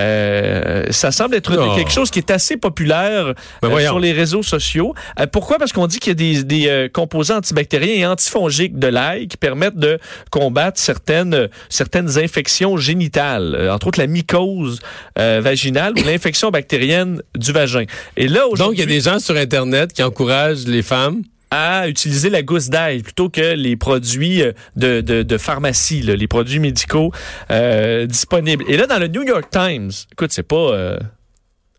Euh, 0.00 0.86
ça 0.90 1.12
semble 1.12 1.36
être 1.36 1.54
Non. 1.54 1.76
quelque 1.76 1.92
chose 1.92 2.10
qui 2.10 2.18
est 2.18 2.32
assez 2.32 2.56
populaire 2.56 3.34
Ben 3.62 3.70
euh, 3.70 3.78
sur 3.78 4.00
les 4.00 4.10
réseaux 4.10 4.42
sociaux. 4.42 4.96
Euh, 5.20 5.28
pourquoi? 5.28 5.58
Parce 5.58 5.72
qu'on 5.72 5.86
dit 5.86 6.00
qu'il 6.00 6.10
y 6.10 6.40
a 6.40 6.42
des, 6.42 6.42
des, 6.42 6.88
composants 6.92 7.36
antibactériens 7.36 7.94
et 7.94 8.04
antifongiques 8.04 8.80
de 8.80 8.88
l'ail 8.88 9.28
qui 9.28 9.36
permettent 9.36 9.76
de 9.76 10.00
combattre 10.32 10.80
certaines, 10.80 11.48
certaines 11.68 12.18
infections 12.18 12.76
génitales, 12.76 13.70
entre 13.70 13.86
autres 13.86 14.00
la 14.00 14.08
mycose 14.08 14.80
vaginale 15.14 15.92
ou 15.96 16.04
l'infection 16.04 16.50
bactérienne 16.50 17.22
du 17.36 17.52
vagin. 17.52 17.84
Et 18.16 18.26
là, 18.26 18.42
Donc, 18.56 18.72
il 18.72 18.80
y 18.80 18.82
a 18.82 18.86
des 18.86 19.02
gens 19.02 19.20
sur 19.20 19.36
Internet 19.36 19.92
qui 19.92 20.02
encouragent 20.02 20.66
les 20.66 20.82
femmes. 20.82 21.22
À 21.50 21.88
utiliser 21.88 22.30
la 22.30 22.42
gousse 22.42 22.68
d'ail 22.68 23.02
plutôt 23.02 23.28
que 23.30 23.54
les 23.54 23.76
produits 23.76 24.42
euh, 24.42 24.52
de, 24.76 25.00
de, 25.00 25.22
de 25.22 25.38
pharmacie, 25.38 26.02
là, 26.02 26.14
les 26.16 26.26
produits 26.28 26.58
médicaux 26.58 27.12
euh, 27.50 28.06
disponibles. 28.06 28.64
Et 28.68 28.76
là, 28.76 28.86
dans 28.86 28.98
le 28.98 29.08
New 29.08 29.22
York 29.22 29.48
Times, 29.50 29.90
écoute, 30.12 30.32
c'est 30.32 30.42
pas... 30.42 30.56
euh, 30.72 30.98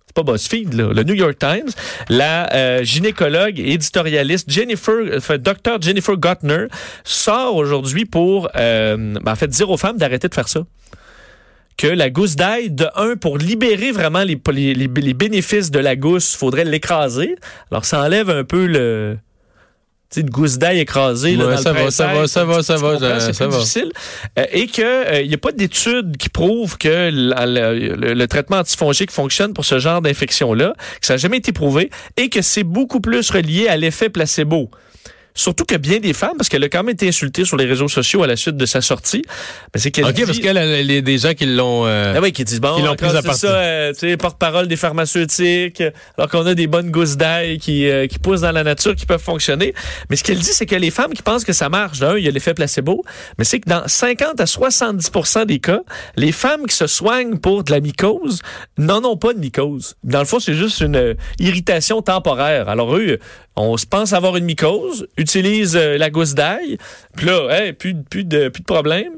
c'est 0.07 0.15
pas 0.25 0.31
BuzzFeed, 0.31 0.73
là. 0.73 0.91
Le 0.91 1.03
New 1.03 1.13
York 1.13 1.37
Times, 1.37 1.69
la 2.09 2.51
euh, 2.55 2.83
gynécologue 2.83 3.59
et 3.59 3.73
éditorialiste 3.73 4.49
Jennifer, 4.49 4.95
euh, 4.95 5.37
Dr. 5.37 5.79
Jennifer 5.79 6.17
Gottner 6.17 6.65
sort 7.03 7.55
aujourd'hui 7.55 8.05
pour, 8.05 8.49
euh, 8.55 8.97
ben, 9.21 9.31
en 9.31 9.35
fait, 9.35 9.47
dire 9.49 9.69
aux 9.69 9.77
femmes 9.77 9.97
d'arrêter 9.97 10.27
de 10.27 10.33
faire 10.33 10.47
ça 10.47 10.61
que 11.77 11.85
la 11.85 12.09
gousse 12.09 12.35
d'ail, 12.35 12.71
de 12.71 12.87
un, 12.95 13.15
pour 13.17 13.37
libérer 13.37 13.91
vraiment 13.91 14.23
les, 14.23 14.37
les- 14.51 14.73
les 14.73 15.13
bénéfices 15.13 15.69
de 15.69 15.79
la 15.79 15.95
gousse, 15.95 16.35
faudrait 16.35 16.65
l'écraser. 16.65 17.35
Alors, 17.71 17.85
ça 17.85 18.01
enlève 18.01 18.31
un 18.31 18.43
peu 18.43 18.65
le... 18.65 19.15
Une 20.17 20.29
gousse 20.29 20.57
d'ail 20.57 20.79
écrasée. 20.79 21.35
là, 21.35 21.45
Ouais, 21.45 21.55
dans 21.55 21.61
ça 21.61 21.69
le 21.73 21.79
va, 21.85 21.91
ça 21.91 22.07
va, 22.15 22.27
ça 22.27 22.43
va, 22.45 22.63
ça 22.63 22.77
va, 22.77 22.99
ça- 23.19 23.33
C'est 23.33 23.43
difficile. 23.59 23.91
Euh, 24.39 24.45
et 24.51 24.65
qu'il 24.67 25.27
n'y 25.27 25.33
a 25.35 25.37
pas 25.37 25.51
d'études 25.51 26.17
qui 26.17 26.29
prouvent 26.29 26.77
que 26.79 27.11
la- 27.13 27.45
la- 27.45 27.73
le, 27.73 28.13
le 28.15 28.27
traitement 28.27 28.57
antifongique 28.57 29.11
fonctionne 29.11 29.53
pour 29.53 29.65
ce 29.65 29.77
genre 29.77 30.01
d'infection-là, 30.01 30.73
que 30.99 31.05
ça 31.05 31.13
n'a 31.13 31.17
jamais 31.17 31.37
été 31.37 31.51
prouvé, 31.51 31.91
et 32.17 32.29
que 32.29 32.41
c'est 32.41 32.63
beaucoup 32.63 33.01
plus 33.01 33.29
relié 33.29 33.67
à 33.67 33.77
l'effet 33.77 34.09
placebo. 34.09 34.71
Surtout 35.33 35.65
que 35.65 35.75
bien 35.75 35.99
des 35.99 36.13
femmes, 36.13 36.35
parce 36.37 36.49
qu'elle 36.49 36.63
a 36.63 36.69
quand 36.69 36.83
même 36.83 36.93
été 36.93 37.07
insultée 37.07 37.45
sur 37.45 37.55
les 37.57 37.65
réseaux 37.65 37.87
sociaux 37.87 38.23
à 38.23 38.27
la 38.27 38.35
suite 38.35 38.57
de 38.57 38.65
sa 38.65 38.81
sortie, 38.81 39.23
mais 39.73 39.79
c'est 39.79 39.91
qu'elle 39.91 40.05
OK, 40.05 40.13
dit- 40.13 40.25
parce 40.25 40.39
qu'elle, 40.39 40.57
elle, 40.57 40.91
a 40.91 41.01
des 41.01 41.17
gens 41.17 41.33
qui 41.33 41.45
l'ont... 41.45 41.85
euh, 41.85 42.13
ah 42.17 42.19
oui, 42.21 42.31
qui 42.31 42.43
disent 42.43 42.59
bon, 42.61 42.75
Qui 42.75 42.81
l'ont 42.81 42.95
prise 42.95 43.15
à 43.15 43.21
partie. 43.21 43.41
ça, 43.41 43.47
euh, 43.55 43.93
tu 43.93 43.99
sais, 43.99 44.17
porte-parole 44.17 44.67
des 44.67 44.75
pharmaceutiques, 44.75 45.83
alors 46.17 46.29
qu'on 46.29 46.45
a 46.45 46.53
des 46.55 46.67
bonnes 46.67 46.91
gousses 46.91 47.17
d'ail 47.17 47.57
qui, 47.59 47.87
euh, 47.89 48.07
qui 48.07 48.19
poussent 48.19 48.41
dans 48.41 48.51
la 48.51 48.63
nature, 48.63 48.95
qui 48.95 49.05
peuvent 49.05 49.21
fonctionner. 49.21 49.73
Mais 50.09 50.15
ce 50.15 50.23
qu'elle 50.23 50.39
dit, 50.39 50.45
c'est 50.51 50.65
que 50.65 50.75
les 50.75 50.91
femmes 50.91 51.13
qui 51.13 51.21
pensent 51.21 51.43
que 51.45 51.53
ça 51.53 51.69
marche, 51.69 51.99
d'un, 51.99 52.17
il 52.17 52.23
y 52.25 52.27
a 52.27 52.31
l'effet 52.31 52.53
placebo, 52.53 53.03
mais 53.37 53.43
c'est 53.45 53.59
que 53.59 53.69
dans 53.69 53.87
50 53.87 54.39
à 54.39 54.45
70% 54.45 55.45
des 55.45 55.59
cas, 55.59 55.81
les 56.15 56.31
femmes 56.31 56.65
qui 56.67 56.75
se 56.75 56.87
soignent 56.87 57.37
pour 57.37 57.63
de 57.63 57.71
la 57.71 57.79
mycose 57.79 58.41
n'en 58.77 59.03
ont 59.03 59.17
pas 59.17 59.33
de 59.33 59.39
mycose. 59.39 59.95
Dans 60.03 60.19
le 60.19 60.25
fond, 60.25 60.39
c'est 60.39 60.53
juste 60.53 60.81
une 60.81 60.95
euh, 60.95 61.13
irritation 61.39 62.01
temporaire. 62.01 62.69
Alors 62.69 62.95
eux, 62.97 63.19
on 63.59 63.77
se 63.77 63.85
pense 63.85 64.13
avoir 64.13 64.37
une 64.37 64.45
mycose, 64.45 65.07
utilise 65.17 65.75
euh, 65.75 65.97
la 65.97 66.09
gousse 66.09 66.33
d'ail, 66.33 66.77
puis 67.15 67.25
là, 67.25 67.49
hey, 67.49 67.73
plus, 67.73 67.93
plus, 67.95 68.23
de, 68.23 68.49
plus 68.49 68.61
de 68.61 68.65
problème. 68.65 69.13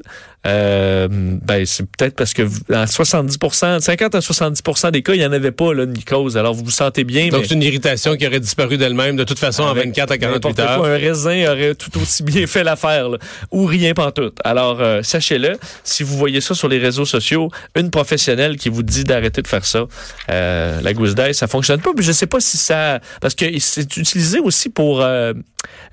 Euh, 0.46 1.06
ben, 1.10 1.64
c'est 1.66 1.84
peut-être 1.86 2.16
parce 2.16 2.34
que 2.34 2.42
dans 2.68 2.86
70 2.86 3.38
50 3.80 4.14
à 4.14 4.18
70% 4.18 4.90
des 4.90 5.02
cas, 5.02 5.14
il 5.14 5.20
n'y 5.20 5.26
en 5.26 5.32
avait 5.32 5.52
pas 5.52 5.72
là, 5.72 5.86
de 5.86 5.92
mycose. 5.92 6.36
Alors, 6.36 6.52
vous 6.54 6.64
vous 6.64 6.70
sentez 6.70 7.04
bien, 7.04 7.28
Donc, 7.28 7.42
mais 7.42 7.46
c'est 7.48 7.54
une 7.54 7.62
irritation 7.62 8.16
qui 8.16 8.26
aurait 8.26 8.40
disparu 8.40 8.76
d'elle-même 8.76 9.14
de 9.16 9.24
toute 9.24 9.38
façon 9.38 9.62
en 9.62 9.68
avec 9.68 9.86
24 9.86 10.10
à 10.10 10.18
48 10.18 10.34
n'importe 10.34 10.58
heures. 10.58 10.78
quoi, 10.78 10.88
un 10.88 10.96
raisin 10.98 11.44
aurait 11.52 11.74
tout 11.76 11.96
aussi 12.00 12.22
bien 12.24 12.46
fait 12.46 12.64
l'affaire, 12.64 13.08
ou 13.52 13.64
rien 13.66 13.94
pantoute. 13.94 14.38
Alors, 14.44 14.80
euh, 14.80 15.02
sachez-le, 15.02 15.58
si 15.84 16.02
vous 16.02 16.16
voyez 16.16 16.40
ça 16.40 16.54
sur 16.54 16.68
les 16.68 16.78
réseaux 16.78 17.04
sociaux, 17.04 17.48
une 17.76 17.90
professionnelle 17.90 18.56
qui 18.56 18.68
vous 18.68 18.82
dit 18.82 19.04
d'arrêter 19.04 19.42
de 19.42 19.48
faire 19.48 19.64
ça, 19.64 19.84
euh, 20.30 20.80
la 20.80 20.92
gousse 20.92 21.14
d'ail, 21.14 21.34
ça 21.34 21.46
fonctionne 21.46 21.80
pas. 21.80 21.90
Puis 21.94 22.04
je 22.04 22.12
sais 22.12 22.26
pas 22.26 22.40
si 22.40 22.56
ça... 22.56 23.00
Parce 23.20 23.34
que 23.34 23.44
c'est 23.60 23.96
utilisé 23.96 24.40
aussi 24.40 24.68
pour 24.70 25.02
euh, 25.02 25.32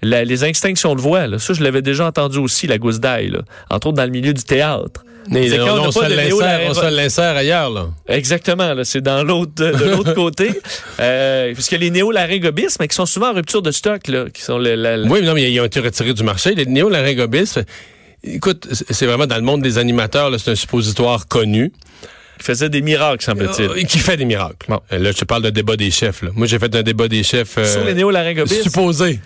la- 0.01 0.23
les 0.25 0.43
extinctions 0.43 0.95
de 0.95 1.01
voix. 1.01 1.27
Là. 1.27 1.37
Ça, 1.39 1.53
je 1.53 1.63
l'avais 1.63 1.81
déjà 1.81 2.05
entendu 2.07 2.37
aussi, 2.39 2.65
la 2.67 2.77
gousse 2.77 2.99
d'ail, 2.99 3.33
entre 3.69 3.87
autres 3.87 3.97
dans 3.97 4.05
le 4.05 4.09
milieu 4.11 4.33
du 4.33 4.38
théâtre. 4.43 5.03
Mais 5.31 5.47
là, 5.47 5.57
quand 5.59 5.79
on 5.79 5.87
on, 5.87 5.91
se 5.91 5.99
l'insère, 5.99 6.59
néo- 6.59 6.69
on 6.69 6.73
se 6.73 6.83
le 6.89 6.95
l'insère 6.95 7.35
ailleurs, 7.35 7.69
là. 7.69 7.87
Exactement, 8.07 8.73
là, 8.73 8.83
c'est 8.83 9.01
dans 9.01 9.23
l'autre 9.23 9.51
de 9.55 9.65
l'autre 9.95 10.13
côté. 10.15 10.49
Euh, 10.99 11.53
parce 11.53 11.67
que 11.69 11.75
les 11.75 11.91
néolaryngobismes, 11.91 12.77
mais 12.79 12.87
qui 12.87 12.95
sont 12.95 13.05
souvent 13.05 13.29
en 13.29 13.33
rupture 13.33 13.61
de 13.61 13.69
stock, 13.71 14.07
là, 14.07 14.25
qui 14.33 14.41
sont 14.41 14.57
le, 14.57 14.73
la- 14.73 14.97
la- 14.97 15.07
Oui, 15.07 15.19
mais 15.21 15.27
non, 15.27 15.33
mais 15.35 15.51
ils 15.51 15.59
ont 15.59 15.65
été 15.65 15.81
retirés 15.81 16.13
du 16.15 16.23
marché. 16.23 16.55
Les 16.55 16.65
néolaryngobismes, 16.65 17.63
écoute, 18.23 18.67
c'est 18.71 19.05
vraiment 19.05 19.27
dans 19.27 19.35
le 19.35 19.43
monde 19.43 19.61
des 19.61 19.77
animateurs, 19.77 20.31
c'est 20.39 20.51
un 20.51 20.55
suppositoire 20.55 21.27
connu. 21.27 21.71
qui 22.39 22.45
faisaient 22.45 22.69
des 22.69 22.81
miracles, 22.81 23.23
semble-t-il. 23.23 23.69
Euh, 23.69 23.83
qui 23.83 23.99
fait 23.99 24.17
des 24.17 24.25
miracles. 24.25 24.65
Bon. 24.67 24.79
Euh, 24.91 24.97
Là, 24.97 25.11
je 25.11 25.17
te 25.17 25.25
parle 25.25 25.43
de 25.43 25.49
débat 25.51 25.75
des 25.75 25.91
chefs. 25.91 26.23
là. 26.23 26.29
Moi, 26.33 26.47
j'ai 26.47 26.57
fait 26.57 26.73
un 26.73 26.81
débat 26.81 27.07
des 27.07 27.21
chefs. 27.21 27.57
euh, 27.59 27.65
Sur 27.71 27.83
les 27.83 27.93
néolaryngobismes. 27.93 28.63
supposé. 28.63 29.19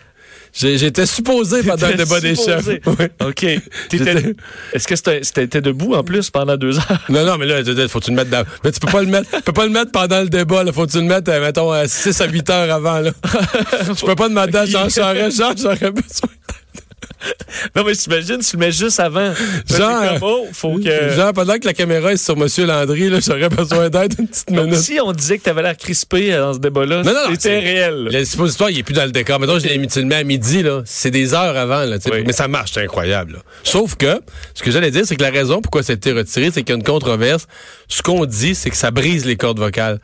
J'étais 0.53 1.07
supposé 1.07 1.63
pendant 1.63 1.87
le 1.87 1.95
débat 1.95 2.19
des 2.19 2.35
chefs. 2.35 2.67
Oui. 2.85 3.05
OK. 3.25 3.43
Est-ce 3.43 4.87
que 4.87 4.95
c'était 4.95 5.61
debout 5.61 5.95
en 5.95 6.03
plus 6.03 6.29
pendant 6.29 6.55
deux 6.57 6.77
heures? 6.77 7.03
Non, 7.09 7.25
non, 7.25 7.37
mais 7.37 7.45
là, 7.45 7.87
faut-tu 7.87 8.11
le 8.11 8.15
mettre 8.15 8.29
dans. 8.29 8.45
Mais 8.63 8.71
tu 8.71 8.79
peux 8.79 8.91
pas 8.91 9.01
le 9.01 9.07
mettre. 9.07 9.29
Tu 9.31 9.41
peux 9.41 9.53
pas 9.53 9.65
le 9.65 9.71
mettre 9.71 9.91
pendant 9.91 10.21
le 10.21 10.29
débat, 10.29 10.63
là. 10.63 10.71
Faut-tu 10.71 10.97
le 10.97 11.03
mettre, 11.03 11.31
euh, 11.31 11.41
mettons, 11.41 11.71
à 11.71 11.87
6 11.87 12.21
à 12.21 12.27
8 12.27 12.49
heures 12.49 12.71
avant, 12.71 12.99
là? 12.99 13.11
Je 13.87 14.05
peux 14.05 14.15
pas 14.15 14.29
demander 14.29 14.57
à 14.57 14.65
Jean 14.65 14.89
Charest, 14.89 15.37
Jean, 15.37 15.53
j'aurais 15.57 15.91
besoin. 15.91 16.29
Non, 17.75 17.83
mais 17.85 17.93
t'imagines, 17.95 18.39
tu 18.39 18.55
le 18.55 18.59
mets 18.59 18.71
juste 18.71 18.99
avant. 18.99 19.33
Genre, 19.69 20.17
oh, 20.21 20.47
faut 20.51 20.77
que... 20.77 21.09
Genre, 21.15 21.33
pendant 21.33 21.57
que 21.57 21.65
la 21.65 21.73
caméra 21.73 22.11
est 22.13 22.17
sur 22.17 22.35
Monsieur 22.35 22.65
Landry, 22.65 23.09
là, 23.09 23.19
j'aurais 23.25 23.49
besoin 23.49 23.89
d'aide 23.89 24.15
une 24.19 24.27
petite 24.27 24.51
Donc, 24.51 24.65
minute. 24.65 24.79
si 24.79 24.99
on 24.99 25.11
disait 25.11 25.37
que 25.37 25.43
t'avais 25.43 25.61
l'air 25.61 25.77
crispé 25.77 26.33
euh, 26.33 26.41
dans 26.41 26.53
ce 26.53 26.59
débat-là, 26.59 27.03
Non, 27.03 27.13
non, 27.13 27.19
non, 27.29 27.31
c'était 27.31 27.59
réel. 27.59 28.09
Le 28.11 28.25
suppositoire, 28.25 28.69
il 28.69 28.79
est 28.79 28.83
plus 28.83 28.93
dans 28.93 29.05
le 29.05 29.11
décor. 29.11 29.39
Mettons, 29.39 29.59
je 29.59 29.67
l'ai 29.67 29.77
mis, 29.77 29.87
tu 29.87 29.99
le 29.99 30.05
mets 30.05 30.15
à 30.15 30.23
midi, 30.23 30.63
là. 30.63 30.81
C'est 30.85 31.11
des 31.11 31.33
heures 31.33 31.55
avant, 31.57 31.85
là. 31.85 31.99
tu. 31.99 32.11
Oui. 32.11 32.23
Mais 32.25 32.33
ça 32.33 32.47
marche, 32.47 32.71
c'est 32.73 32.81
incroyable, 32.83 33.33
là. 33.33 33.39
Sauf 33.63 33.95
que, 33.95 34.19
ce 34.53 34.63
que 34.63 34.71
j'allais 34.71 34.91
dire, 34.91 35.03
c'est 35.05 35.15
que 35.15 35.23
la 35.23 35.31
raison 35.31 35.61
pourquoi 35.61 35.83
ça 35.83 35.93
a 35.93 35.95
été 35.95 36.11
retiré, 36.11 36.51
c'est 36.53 36.63
qu'il 36.63 36.69
y 36.69 36.73
a 36.73 36.75
une 36.77 36.83
controverse. 36.83 37.47
Ce 37.87 38.01
qu'on 38.01 38.25
dit, 38.25 38.55
c'est 38.55 38.69
que 38.69 38.77
ça 38.77 38.91
brise 38.91 39.25
les 39.25 39.35
cordes 39.35 39.59
vocales. 39.59 39.99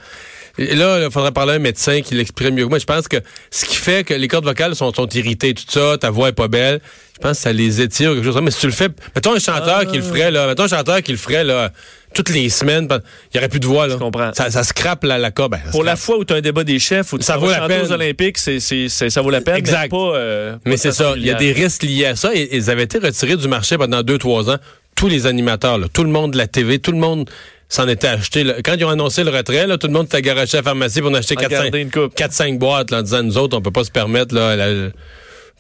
Et 0.58 0.76
là, 0.76 1.04
il 1.06 1.12
faudrait 1.12 1.32
parler 1.32 1.54
à 1.54 1.56
un 1.56 1.60
médecin 1.60 2.02
qui 2.02 2.16
l'exprime 2.16 2.56
mieux 2.56 2.64
que 2.66 2.70
moi. 2.70 2.80
Je 2.80 2.86
pense 2.86 3.08
que 3.08 3.18
ce 3.52 3.66
qui 3.66 3.76
fait 3.76 4.04
que 4.04 4.14
les 4.14 4.28
cordes 4.28 4.46
vocales 4.46 4.76
sont, 4.76 4.94
sont 4.94 5.08
irritées, 5.10 5.54
tout 5.54 5.64
ça, 5.68 5.98
ta 5.98 6.10
voix 6.10 6.30
est 6.30 6.34
pas 6.34 6.48
belle, 6.48 6.80
je 7.16 7.20
pense 7.20 7.38
que 7.38 7.44
ça 7.44 7.54
les 7.54 7.82
étire 7.82 8.12
ou 8.12 8.16
quelque 8.16 8.26
chose 8.26 8.34
comme 8.36 8.44
ça. 8.44 8.46
Mais 8.46 8.52
si 8.52 8.60
tu 8.60 8.66
le 8.68 8.72
fais, 8.74 8.90
mettons 9.16 9.34
un 9.36 9.40
chanteur 9.40 9.86
qui 9.88 9.98
le 9.98 10.04
ferait, 10.04 10.32
là, 10.32 10.48
mettons 10.48 10.64
un 10.64 10.68
chanteur 10.68 11.02
qui 11.02 11.12
le 11.12 11.18
ferait, 11.18 11.44
là, 11.44 11.72
toutes 12.14 12.30
les 12.30 12.50
semaines, 12.50 12.88
il 13.34 13.36
y 13.36 13.40
aurait 13.40 13.50
plus 13.50 13.60
de 13.60 13.68
voix, 13.68 13.86
là. 13.88 13.94
Je 13.94 14.00
comprends. 14.00 14.32
Ça, 14.34 14.50
ça 14.50 14.64
scrape 14.64 15.04
la, 15.04 15.18
la 15.18 15.30
corde. 15.32 15.52
Ben, 15.52 15.60
Pour 15.72 15.84
la 15.84 15.96
fois 15.96 16.18
où 16.18 16.26
tu 16.26 16.34
as 16.34 16.38
un 16.38 16.42
débat 16.42 16.64
des 16.64 16.80
chefs, 16.80 17.14
où 17.14 17.18
tu 17.20 17.24
Ça 17.24 17.38
vaut 17.38 17.50
la 17.52 17.68
peine. 17.68 17.86
aux 17.86 17.92
Olympiques, 17.92 18.38
c'est, 18.38 18.60
ça 18.60 19.22
vaut 19.22 19.30
la 19.30 19.42
peine, 19.42 19.58
Exact. 19.58 19.84
mais 19.84 19.90
pas... 19.90 20.16
euh, 20.16 20.56
Mais 20.66 20.72
de 20.76 20.78
c'est 20.78 20.92
ça. 20.92 21.14
Il 21.18 21.26
y 21.26 21.30
a 21.32 21.36
des 21.36 21.52
risques 21.52 21.84
liés 21.84 22.06
à 22.08 22.16
ça. 22.16 22.32
Et 22.34 22.56
ils 22.56 22.70
avaient 22.72 22.84
été 22.84 22.98
retirés 23.00 23.36
du 23.38 23.48
marché 23.48 23.78
pendant 23.78 24.02
deux, 24.02 24.18
trois 24.18 24.50
ans. 24.50 24.58
Tous 24.96 25.08
les 25.08 25.28
animateurs, 25.28 25.78
là, 25.78 25.88
tout 25.94 26.04
le 26.04 26.10
monde 26.10 26.32
de 26.34 26.38
la 26.38 26.48
TV, 26.48 26.80
tout 26.80 26.92
le 26.92 26.98
monde 26.98 27.30
s'en 27.70 27.88
était 27.88 28.08
acheté. 28.08 28.44
là. 28.44 28.56
Quand 28.64 28.74
ils 28.78 28.84
ont 28.86 28.90
annoncé 28.90 29.24
le 29.24 29.30
retrait, 29.30 29.68
là, 29.68 29.78
tout 29.78 29.88
le 29.88 29.94
monde 29.94 30.08
était 30.08 30.22
garoché 30.22 30.56
à 30.58 30.62
la 30.62 30.64
pharmacie 30.64 31.02
pour 31.02 31.12
en 31.12 31.14
acheter 31.14 31.36
En 31.38 31.42
garder 31.42 31.70
4-5 31.70 31.76
une 31.82 31.92
coupe. 31.92 32.16
4-5 32.16 32.58
boîtes 32.58 32.92
là, 32.92 33.00
en 33.00 33.02
disant 33.04 33.24
nous 33.24 33.38
autres, 33.38 33.56
on 33.58 33.62
peut 33.62 33.72
pas 33.72 33.84
se 33.84 33.92
permettre. 33.92 34.34
Là, 34.36 34.56
la- 34.56 34.90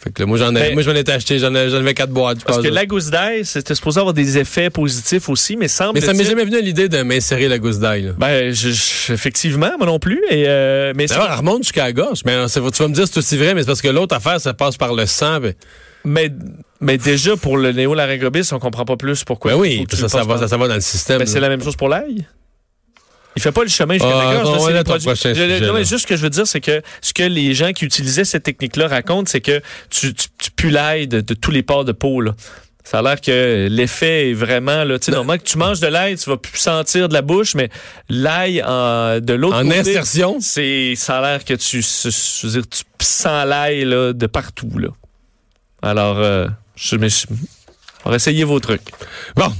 Fait 0.01 0.13
que 0.13 0.21
là, 0.21 0.27
moi, 0.27 0.37
j'en 0.37 0.51
ai- 0.51 0.69
Mais- 0.69 0.71
moi, 0.75 0.81
je 0.81 0.89
m'en 0.89 0.95
étais 0.95 1.11
acheté. 1.11 1.39
J'en 1.39 1.53
avais, 1.53 1.93
4 1.93 2.09
boîtes. 2.11 2.39
je 2.39 2.45
Parce 2.45 2.59
pense, 2.59 2.63
que 2.65 2.69
là. 2.69 2.75
la 2.81 2.85
gousse 2.85 3.07
d'ail, 3.09 3.43
c'était 3.43 3.75
supposé 3.75 3.99
avoir 3.99 4.13
des 4.13 4.37
effets 4.37 4.69
positifs 4.69 5.27
aussi, 5.27 5.57
mais 5.57 5.67
semble 5.67 5.95
Mais 5.95 6.01
ça 6.05 6.13
m'est 6.13 6.23
jamais 6.23 6.45
venu 6.45 6.55
à 6.55 6.61
l'idée 6.61 6.87
de 6.87 7.01
m'insérer 7.01 7.49
la 7.49 7.59
gousse 7.59 7.79
d'ail. 7.79 8.13
Ben, 8.17 8.53
je- 8.53 8.69
je- 8.69 9.11
effectivement, 9.13 9.71
moi 9.77 9.85
non 9.85 9.99
plus. 9.99 10.23
Et, 10.29 10.45
euh, 10.47 10.93
mais, 10.95 11.05
elle 11.11 11.17
remonte 11.37 11.63
jusqu'à 11.63 11.83
la 11.83 11.91
gorge. 11.91 12.21
Mais 12.25 12.37
tu 12.47 12.59
vas 12.61 12.87
me 12.87 12.93
dire 12.93 13.07
c'est 13.07 13.17
aussi 13.17 13.35
vrai, 13.35 13.53
mais 13.53 13.61
c'est 13.63 13.67
parce 13.67 13.81
que 13.81 13.89
l'autre 13.89 14.15
affaire, 14.15 14.39
ça 14.39 14.53
passe 14.53 14.77
par 14.77 14.93
le 14.93 15.05
sang. 15.05 15.41
Ben, 15.41 15.53
mais, 16.03 16.32
mais 16.82 16.98
déjà, 16.98 17.36
pour 17.38 17.58
le 17.58 17.72
néolaryngobis, 17.72 18.50
on 18.53 18.60
comprend 18.60 18.86
pas 18.86 18.98
plus 18.98 19.24
pourquoi. 19.24 19.51
ben 19.53 19.60
oui, 19.60 19.86
ça, 19.91 20.10
ça 20.10 20.24
va, 20.24 20.38
ça, 20.38 20.48
ça 20.48 20.58
va 20.58 20.68
dans 20.68 20.75
le 20.75 20.82
système. 20.82 21.20
Ben, 21.20 21.27
c'est 21.27 21.36
là. 21.39 21.48
la 21.48 21.50
même 21.50 21.63
chose 21.63 21.75
pour 21.75 21.89
l'ail. 21.89 22.25
Il 23.36 23.41
fait 23.41 23.51
pas 23.51 23.62
le 23.63 23.70
chemin 23.70 23.94
jusqu'à 23.94 24.10
Ah, 24.10 24.34
la 24.34 24.34
gorge. 24.44 24.48
on 24.48 24.51
là, 24.51 24.58
va 24.58 24.60
c'est 24.60 24.63
les 24.65 24.70
aller 24.72 24.79
à 24.79 24.84
ton 24.84 24.89
produits- 24.91 25.06
prochain 25.06 25.29
Je- 25.34 25.41
sujet, 25.41 25.60
non, 25.62 25.74
là. 25.74 25.79
juste 25.84 26.00
ce 26.00 26.08
que 26.08 26.15
je 26.18 26.22
veux 26.24 26.29
dire, 26.29 26.48
c'est 26.48 26.62
que 26.62 26.82
ce 27.01 27.13
que 27.13 27.24
les 27.24 27.53
gens 27.53 27.72
qui 27.74 27.86
utilisaient 27.86 28.25
cette 28.25 28.44
technique-là 28.44 28.88
racontent, 28.88 29.29
c'est 29.29 29.39
que 29.39 29.62
tu, 29.89 30.13
tu, 30.13 30.27
tu 30.38 30.51
pues 30.51 30.72
l'ail 30.72 31.08
de, 31.08 31.22
de 31.22 31.34
tous 31.36 31.51
les 31.51 31.63
pores 31.63 31.86
de 31.86 31.91
peau. 31.91 32.20
Là. 32.22 32.34
Ça 32.84 33.00
a 33.00 33.01
l'air 33.03 33.22
que 33.22 33.68
l'effet 33.70 34.32
est 34.32 34.34
vraiment 34.34 34.84
là. 34.84 34.98
Tu 34.98 35.12
normalement 35.12 35.38
que 35.41 35.48
tu 35.48 35.58
manges 35.60 35.79
de 35.79 35.88
l'ail, 35.88 36.18
tu 36.18 36.27
vas 36.29 36.38
plus 36.38 36.58
sentir 36.58 37.08
de 37.08 37.13
la 37.13 37.22
bouche, 37.22 37.53
mais 37.53 37.70
l'ail 38.10 38.56
de 38.58 39.34
l'autre 39.34 39.58
En 39.58 39.63
côté, 39.63 39.79
insertion? 39.79 40.38
c'est 40.41 40.96
ça 40.96 41.20
a 41.20 41.22
l'air 41.22 41.46
que 41.46 41.53
tu, 41.53 41.82
je 41.84 42.48
veux 42.48 42.53
dire, 42.53 42.63
tu 42.68 42.84
sens 43.06 43.46
l'ail 43.46 43.86
là, 43.86 44.12
de 44.12 44.25
partout 44.25 44.72
là. 44.79 44.89
Alors, 45.81 46.17
euh, 46.19 46.48
je 46.75 46.95
essayer 48.15 48.45
vos 48.45 48.59
trucs. 48.62 48.81
Bon, 49.36 49.51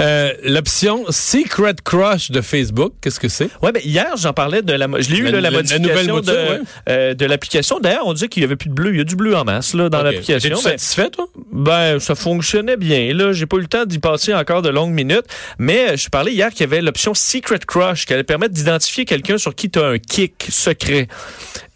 euh, 0.00 0.32
l'option 0.42 1.04
Secret 1.10 1.76
Crush 1.84 2.32
de 2.32 2.40
Facebook, 2.40 2.92
qu'est-ce 3.00 3.20
que 3.20 3.28
c'est? 3.28 3.48
Ouais, 3.62 3.70
ben 3.70 3.80
hier, 3.84 4.16
j'en 4.16 4.32
parlais 4.32 4.62
de 4.62 4.72
la. 4.72 4.86
Je 5.00 5.10
l'ai 5.10 5.18
eu, 5.18 5.22
La- 5.24 5.30
là, 5.30 5.40
la, 5.40 5.50
la- 5.50 5.62
la 5.62 5.78
modification 5.78 6.20
de, 6.20 6.32
ouais. 6.32 6.60
euh, 6.88 7.14
de 7.14 7.24
l'application. 7.24 7.78
D'ailleurs, 7.80 8.06
on 8.06 8.12
disait 8.12 8.28
qu'il 8.28 8.42
y 8.42 8.44
avait 8.46 8.56
plus 8.56 8.68
de 8.68 8.74
bleu. 8.74 8.90
Il 8.92 8.98
y 8.98 9.00
a 9.00 9.04
du 9.04 9.14
bleu 9.16 9.36
en 9.36 9.44
masse 9.44 9.74
là, 9.74 9.88
dans 9.88 10.02
l'application. 10.02 10.50
Es-tu 10.56 10.64
Ben, 10.64 10.70
satisfait, 10.72 11.10
toi? 11.10 11.28
ben, 11.52 12.00
ça 12.00 12.14
fonctionnait 12.16 12.76
bien. 12.76 13.14
Là, 13.14 13.32
j'ai 13.32 13.46
pas 13.46 13.56
eu 13.58 13.60
le 13.60 13.68
temps 13.68 13.86
d'y 13.86 14.00
passer 14.00 14.34
encore 14.34 14.62
de 14.62 14.70
longues 14.70 14.92
minutes. 14.92 15.26
Mais 15.58 15.96
je 15.96 16.08
parlais 16.08 16.32
hier 16.32 16.50
qu'il 16.50 16.60
y 16.62 16.64
avait 16.64 16.82
l'option 16.82 17.14
Secret 17.14 17.60
Crush 17.66 18.06
qui 18.06 18.12
allait 18.12 18.24
permettre 18.24 18.54
d'identifier 18.54 19.04
quelqu'un 19.04 19.38
sur 19.38 19.54
qui 19.54 19.70
tu 19.70 19.78
as 19.78 19.86
un 19.86 19.98
kick 19.98 20.46
secret. 20.50 21.06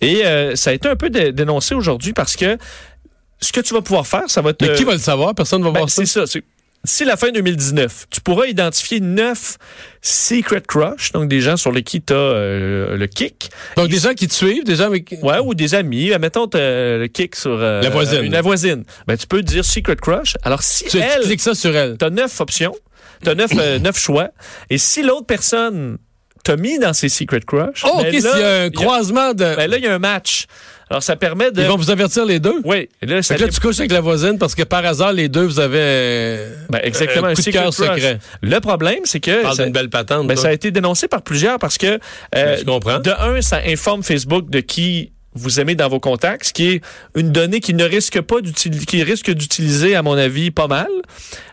Et 0.00 0.25
euh, 0.26 0.55
ça 0.57 0.71
a 0.71 0.73
été 0.75 0.88
un 0.88 0.97
peu 0.97 1.11
dé- 1.11 1.33
dénoncé 1.33 1.75
aujourd'hui 1.75 2.12
parce 2.12 2.37
que 2.37 2.57
ce 3.40 3.52
que 3.52 3.61
tu 3.61 3.75
vas 3.75 3.83
pouvoir 3.83 4.07
faire, 4.07 4.25
ça 4.28 4.40
va 4.42 4.52
te. 4.52 4.64
Mais 4.64 4.75
qui 4.75 4.85
va 4.85 4.92
le 4.92 4.99
savoir? 4.99 5.35
Personne 5.35 5.61
ne 5.61 5.64
va 5.66 5.71
Ben, 5.73 5.78
voir 5.80 5.90
ça. 5.90 6.02
c'est 6.04 6.07
ça. 6.21 6.26
c'est- 6.26 6.42
D'ici 6.85 7.04
la 7.04 7.16
fin 7.16 7.30
2019, 7.33 8.07
tu 8.09 8.21
pourras 8.21 8.47
identifier 8.47 9.00
neuf 9.00 9.57
secret 10.00 10.62
crush, 10.66 11.11
donc 11.11 11.28
des 11.28 11.40
gens 11.40 11.57
sur 11.57 11.73
lesquels 11.73 12.02
tu 12.07 12.12
as 12.14 12.95
le 12.97 13.07
kick. 13.07 13.50
Donc, 13.76 13.88
des 13.88 13.99
gens 13.99 14.14
qui 14.14 14.28
te 14.28 14.33
suivent, 14.35 14.62
des 14.64 14.76
gens 14.76 14.85
avec... 14.85 15.12
Ouais, 15.23 15.38
ou 15.40 15.54
des 15.54 15.75
amis. 15.75 16.12
Euh, 16.12 16.18
Mettons 16.21 16.47
t'as 16.47 16.97
le 16.99 17.07
kick 17.09 17.35
sur 17.35 17.50
euh, 17.50 17.83
La 17.83 17.90
voisine. 17.90 18.23
Une 18.25 18.33
la 18.33 18.42
voisine. 18.42 18.85
Ben, 19.09 19.16
tu 19.16 19.26
peux 19.26 19.42
dire 19.42 19.64
secret 19.64 19.97
crush. 19.97 20.37
Alors, 20.45 20.62
si 20.62 20.85
Tu, 20.85 20.90
tu 20.90 20.99
elle, 20.99 21.23
cliques 21.23 21.40
ça 21.40 21.54
sur 21.57 21.75
elle. 21.76 21.97
tu 21.99 22.04
as 22.04 22.11
neuf 22.11 22.40
options, 22.40 22.75
tu 23.25 23.28
as 23.30 23.35
neuf, 23.35 23.50
euh, 23.59 23.78
neuf 23.80 23.99
choix, 23.99 24.28
et 24.71 24.78
si 24.78 25.02
l'autre 25.02 25.26
personne 25.26 25.99
t'a 26.45 26.57
mis 26.57 26.78
dans 26.78 26.92
ses 26.92 27.09
secret 27.09 27.40
crush, 27.40 27.83
Oh, 27.85 27.90
OK, 27.99 28.02
ben 28.04 28.12
s'il 28.12 28.23
là, 28.23 28.38
y 28.38 28.42
a 28.45 28.62
un 28.62 28.71
croisement 28.71 29.33
de... 29.35 29.57
ben 29.57 29.68
là, 29.68 29.78
il 29.78 29.83
y 29.85 29.88
a 29.88 29.95
un 29.95 29.99
match. 29.99 30.47
Alors, 30.90 31.02
ça 31.02 31.16
permet 31.16 31.50
de... 31.50 31.61
Ils 31.62 31.68
vont 31.68 31.76
vous 31.76 31.90
avertir 31.90 32.25
les 32.25 32.40
deux? 32.40 32.61
Oui, 32.64 32.88
et 33.02 33.07
là, 33.07 33.23
ça 33.23 33.35
Fait 33.35 33.40
que 33.40 33.47
là, 33.47 33.52
tu 33.52 33.61
couches 33.61 33.78
avec 33.80 33.92
la 33.92 34.00
voisine 34.00 34.38
parce 34.38 34.54
que 34.54 34.62
par 34.62 34.85
hasard, 34.85 35.12
les 35.12 35.28
deux, 35.28 35.45
vous 35.45 35.61
avez 35.61 35.78
euh, 35.80 36.54
Ben, 36.71 36.80
exactement, 36.83 37.26
un 37.26 37.30
un 37.30 37.35
coup 37.35 37.40
de 37.40 37.45
secret 37.45 37.62
cœur 37.62 37.75
secret. 37.75 38.18
Le 38.42 38.61
problème, 38.61 39.00
c'est 39.04 39.21
que... 39.21 39.42
Parle 39.42 39.57
ça- 39.57 39.64
d'une 39.64 39.73
belle 39.73 39.90
patente. 39.90 40.26
Ben, 40.26 40.37
ça 40.37 40.49
a 40.49 40.52
été 40.52 40.71
dénoncé 40.71 41.09
par 41.09 41.23
plusieurs 41.23 41.59
parce 41.59 41.76
que, 41.78 41.87
euh, 41.87 41.99
Ben, 42.33 42.59
je 42.59 42.64
comprends. 42.64 43.00
de 43.00 43.11
un, 43.11 43.40
ça 43.42 43.61
informe 43.66 44.02
Facebook 44.02 44.49
de 44.50 44.61
qui 44.61 45.12
vous 45.35 45.61
aimez 45.61 45.76
dans 45.76 45.88
vos 45.88 46.00
contacts, 46.00 46.47
ce 46.47 46.52
qui 46.52 46.68
est 46.68 46.80
une 47.14 47.30
donnée 47.30 47.61
qui 47.61 47.73
ne 47.75 47.85
risque 47.85 48.21
pas 48.23 48.40
d'utiliser, 48.40 48.87
qui 48.87 49.02
risque 49.04 49.30
d'utiliser, 49.30 49.95
à 49.95 50.02
mon 50.02 50.14
avis, 50.14 50.50
pas 50.50 50.66
mal. 50.66 50.88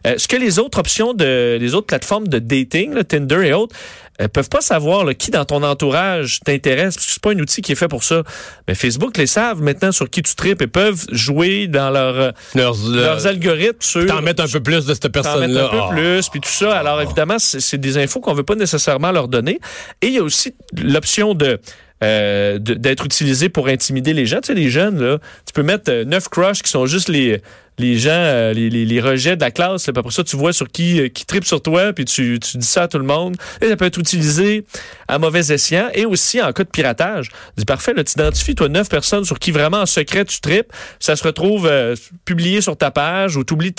Euh, 0.07 0.15
ce 0.17 0.27
que 0.27 0.37
les 0.37 0.57
autres 0.57 0.79
options 0.79 1.13
de, 1.13 1.57
les 1.59 1.75
autres 1.75 1.85
plateformes 1.85 2.27
de 2.27 2.39
dating, 2.39 2.93
là, 2.93 3.03
Tinder 3.03 3.41
et 3.45 3.53
autres, 3.53 3.75
euh, 4.21 4.27
peuvent 4.27 4.49
pas 4.49 4.61
savoir 4.61 5.03
là, 5.03 5.13
qui 5.13 5.31
dans 5.31 5.45
ton 5.45 5.61
entourage 5.63 6.39
t'intéresse, 6.45 6.95
parce 6.95 7.05
que 7.05 7.11
c'est 7.13 7.21
pas 7.21 7.31
un 7.31 7.39
outil 7.39 7.61
qui 7.61 7.71
est 7.73 7.75
fait 7.75 7.87
pour 7.87 8.03
ça. 8.03 8.23
Mais 8.67 8.75
Facebook 8.75 9.17
les 9.17 9.27
savent 9.27 9.61
maintenant 9.61 9.91
sur 9.91 10.09
qui 10.09 10.21
tu 10.21 10.35
tripes 10.35 10.61
et 10.61 10.67
peuvent 10.67 11.05
jouer 11.11 11.67
dans 11.67 11.89
leur, 11.89 12.15
euh, 12.15 12.31
Leurs, 12.55 13.27
algorithmes 13.27 13.81
sur 13.81 14.05
T'en 14.05 14.21
mettre 14.21 14.43
un 14.43 14.47
peu 14.47 14.61
plus 14.61 14.85
de 14.85 14.93
cette 14.93 15.09
personne-là. 15.09 15.65
un 15.65 15.69
peu 15.69 15.79
Ah. 15.81 15.89
plus, 15.91 16.29
puis 16.29 16.39
tout 16.39 16.49
ça. 16.49 16.77
Alors 16.77 17.01
évidemment, 17.01 17.39
c'est 17.39 17.59
c'est 17.59 17.77
des 17.77 17.97
infos 17.97 18.21
qu'on 18.21 18.33
veut 18.33 18.43
pas 18.43 18.55
nécessairement 18.55 19.11
leur 19.11 19.27
donner. 19.27 19.59
Et 20.01 20.07
il 20.07 20.13
y 20.13 20.19
a 20.19 20.23
aussi 20.23 20.53
l'option 20.77 21.33
de 21.33 21.59
euh, 22.03 22.59
d'être 22.59 23.05
utilisé 23.05 23.47
pour 23.49 23.67
intimider 23.67 24.13
les 24.13 24.25
gens. 24.25 24.41
Tu 24.41 24.47
sais, 24.47 24.53
les 24.53 24.69
jeunes, 24.69 25.01
là, 25.01 25.17
tu 25.45 25.53
peux 25.53 25.63
mettre 25.63 25.89
euh, 25.89 26.03
neuf 26.03 26.27
crushs 26.27 26.61
qui 26.61 26.69
sont 26.69 26.85
juste 26.85 27.07
les 27.07 27.41
les 27.77 27.97
gens, 27.97 28.09
euh, 28.11 28.53
les, 28.53 28.69
les, 28.69 28.85
les 28.85 29.01
rejets 29.01 29.35
de 29.35 29.41
la 29.41 29.51
classe. 29.51 29.87
Là, 29.87 29.93
après 29.95 30.11
ça, 30.11 30.23
tu 30.23 30.35
vois 30.35 30.53
sur 30.53 30.69
qui 30.69 30.99
euh, 31.01 31.09
qui 31.09 31.25
tripe 31.25 31.45
sur 31.45 31.61
toi, 31.61 31.93
puis 31.93 32.05
tu, 32.05 32.39
tu 32.39 32.57
dis 32.57 32.65
ça 32.65 32.83
à 32.83 32.87
tout 32.87 32.97
le 32.97 33.05
monde. 33.05 33.35
Et 33.61 33.67
ça 33.67 33.75
peut 33.75 33.85
être 33.85 33.97
utilisé 33.97 34.65
à 35.07 35.19
mauvais 35.19 35.51
escient 35.51 35.89
et 35.93 36.05
aussi 36.05 36.41
en 36.41 36.51
cas 36.53 36.63
de 36.63 36.69
piratage. 36.69 37.31
Dis 37.57 37.65
parfait, 37.65 37.93
là, 37.93 38.03
tu 38.03 38.13
identifies 38.13 38.55
toi 38.55 38.69
neuf 38.69 38.89
personnes 38.89 39.25
sur 39.25 39.39
qui 39.39 39.51
vraiment 39.51 39.81
en 39.81 39.85
secret 39.85 40.25
tu 40.25 40.39
tripes. 40.39 40.71
Ça 40.99 41.15
se 41.15 41.23
retrouve 41.23 41.67
euh, 41.67 41.95
publié 42.25 42.61
sur 42.61 42.77
ta 42.77 42.91
page 42.91 43.35
ou 43.37 43.43
tu 43.43 43.53
oublies 43.53 43.73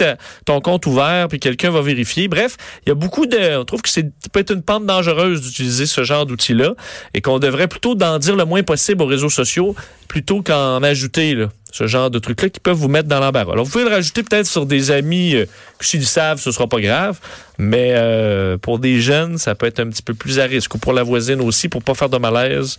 ton 0.45 0.61
compte 0.61 0.87
ouvert 0.87 1.29
puis 1.29 1.41
quelqu'un 1.41 1.71
va 1.71 1.81
vérifier. 1.81 2.29
Bref, 2.29 2.57
il 2.85 2.91
y 2.91 2.93
a 2.93 2.95
beaucoup 2.95 3.27
de. 3.27 3.57
On 3.57 3.65
trouve 3.65 3.83
que 3.83 3.89
c'est 3.89 4.07
ça 4.23 4.29
peut 4.33 4.41
être 4.41 4.53
une 4.53 4.63
pente 4.63 4.87
dangereuse 4.87 5.41
d'utiliser 5.41 5.87
ce 5.87 6.05
genre 6.05 6.27
d'outils-là 6.27 6.75
et 7.15 7.21
qu'on 7.21 7.39
devrait 7.39 7.69
plutôt 7.69 7.95
d'en 7.95 8.19
dire 8.19 8.37
le 8.37 8.45
moins 8.45 8.63
possible 8.63 9.03
aux 9.03 9.07
réseaux 9.07 9.31
sociaux 9.31 9.75
plutôt 10.09 10.43
qu'en 10.43 10.83
ajouter 10.83 11.35
là, 11.35 11.49
ce 11.77 11.87
genre 11.87 12.11
de 12.11 12.19
trucs-là 12.19 12.49
qui 12.49 12.61
peuvent 12.61 12.77
vous 12.77 12.89
mettre 12.89 13.09
dans 13.09 13.21
l'embarras. 13.21 13.53
Alors, 13.53 13.65
vous 13.67 13.71
pouvez 13.71 13.85
le 13.85 13.91
rajouter 13.91 14.23
peut-être 14.23 14.47
sur 14.47 14.65
des 14.65 14.91
amis 14.91 15.35
euh, 15.35 15.45
que 15.79 15.85
s'ils 15.85 16.01
le 16.01 16.07
savent, 16.07 16.41
ce 16.41 16.51
sera 16.51 16.67
pas 16.67 16.81
grave, 16.81 17.19
mais 17.59 17.91
euh, 17.95 18.57
pour 18.57 18.79
des 18.79 19.01
jeunes, 19.01 19.37
ça 19.37 19.55
peut 19.55 19.67
être 19.67 19.81
un 19.81 19.89
petit 19.89 20.03
peu 20.03 20.15
plus 20.15 20.39
à 20.41 20.45
risque 20.45 20.75
ou 20.75 20.79
pour 20.79 20.95
la 20.95 21.03
voisine 21.03 21.41
aussi, 21.43 21.69
pour 21.69 21.83
pas 21.83 21.95
faire 21.95 22.09
de 22.09 22.17
malaise 22.17 22.79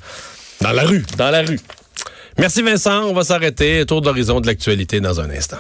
Dans 0.62 0.72
la 0.72 0.84
rue. 0.84 1.06
dans 1.18 1.30
la 1.30 1.44
rue. 1.44 1.60
Merci 2.40 2.62
Vincent. 2.64 3.04
On 3.06 3.14
va 3.14 3.24
s'arrêter. 3.24 3.86
Tour 3.86 4.02
d'horizon 4.02 4.40
de 4.42 4.48
l'actualité 4.48 5.00
dans 5.00 5.20
un 5.20 5.30
instant. 5.30 5.58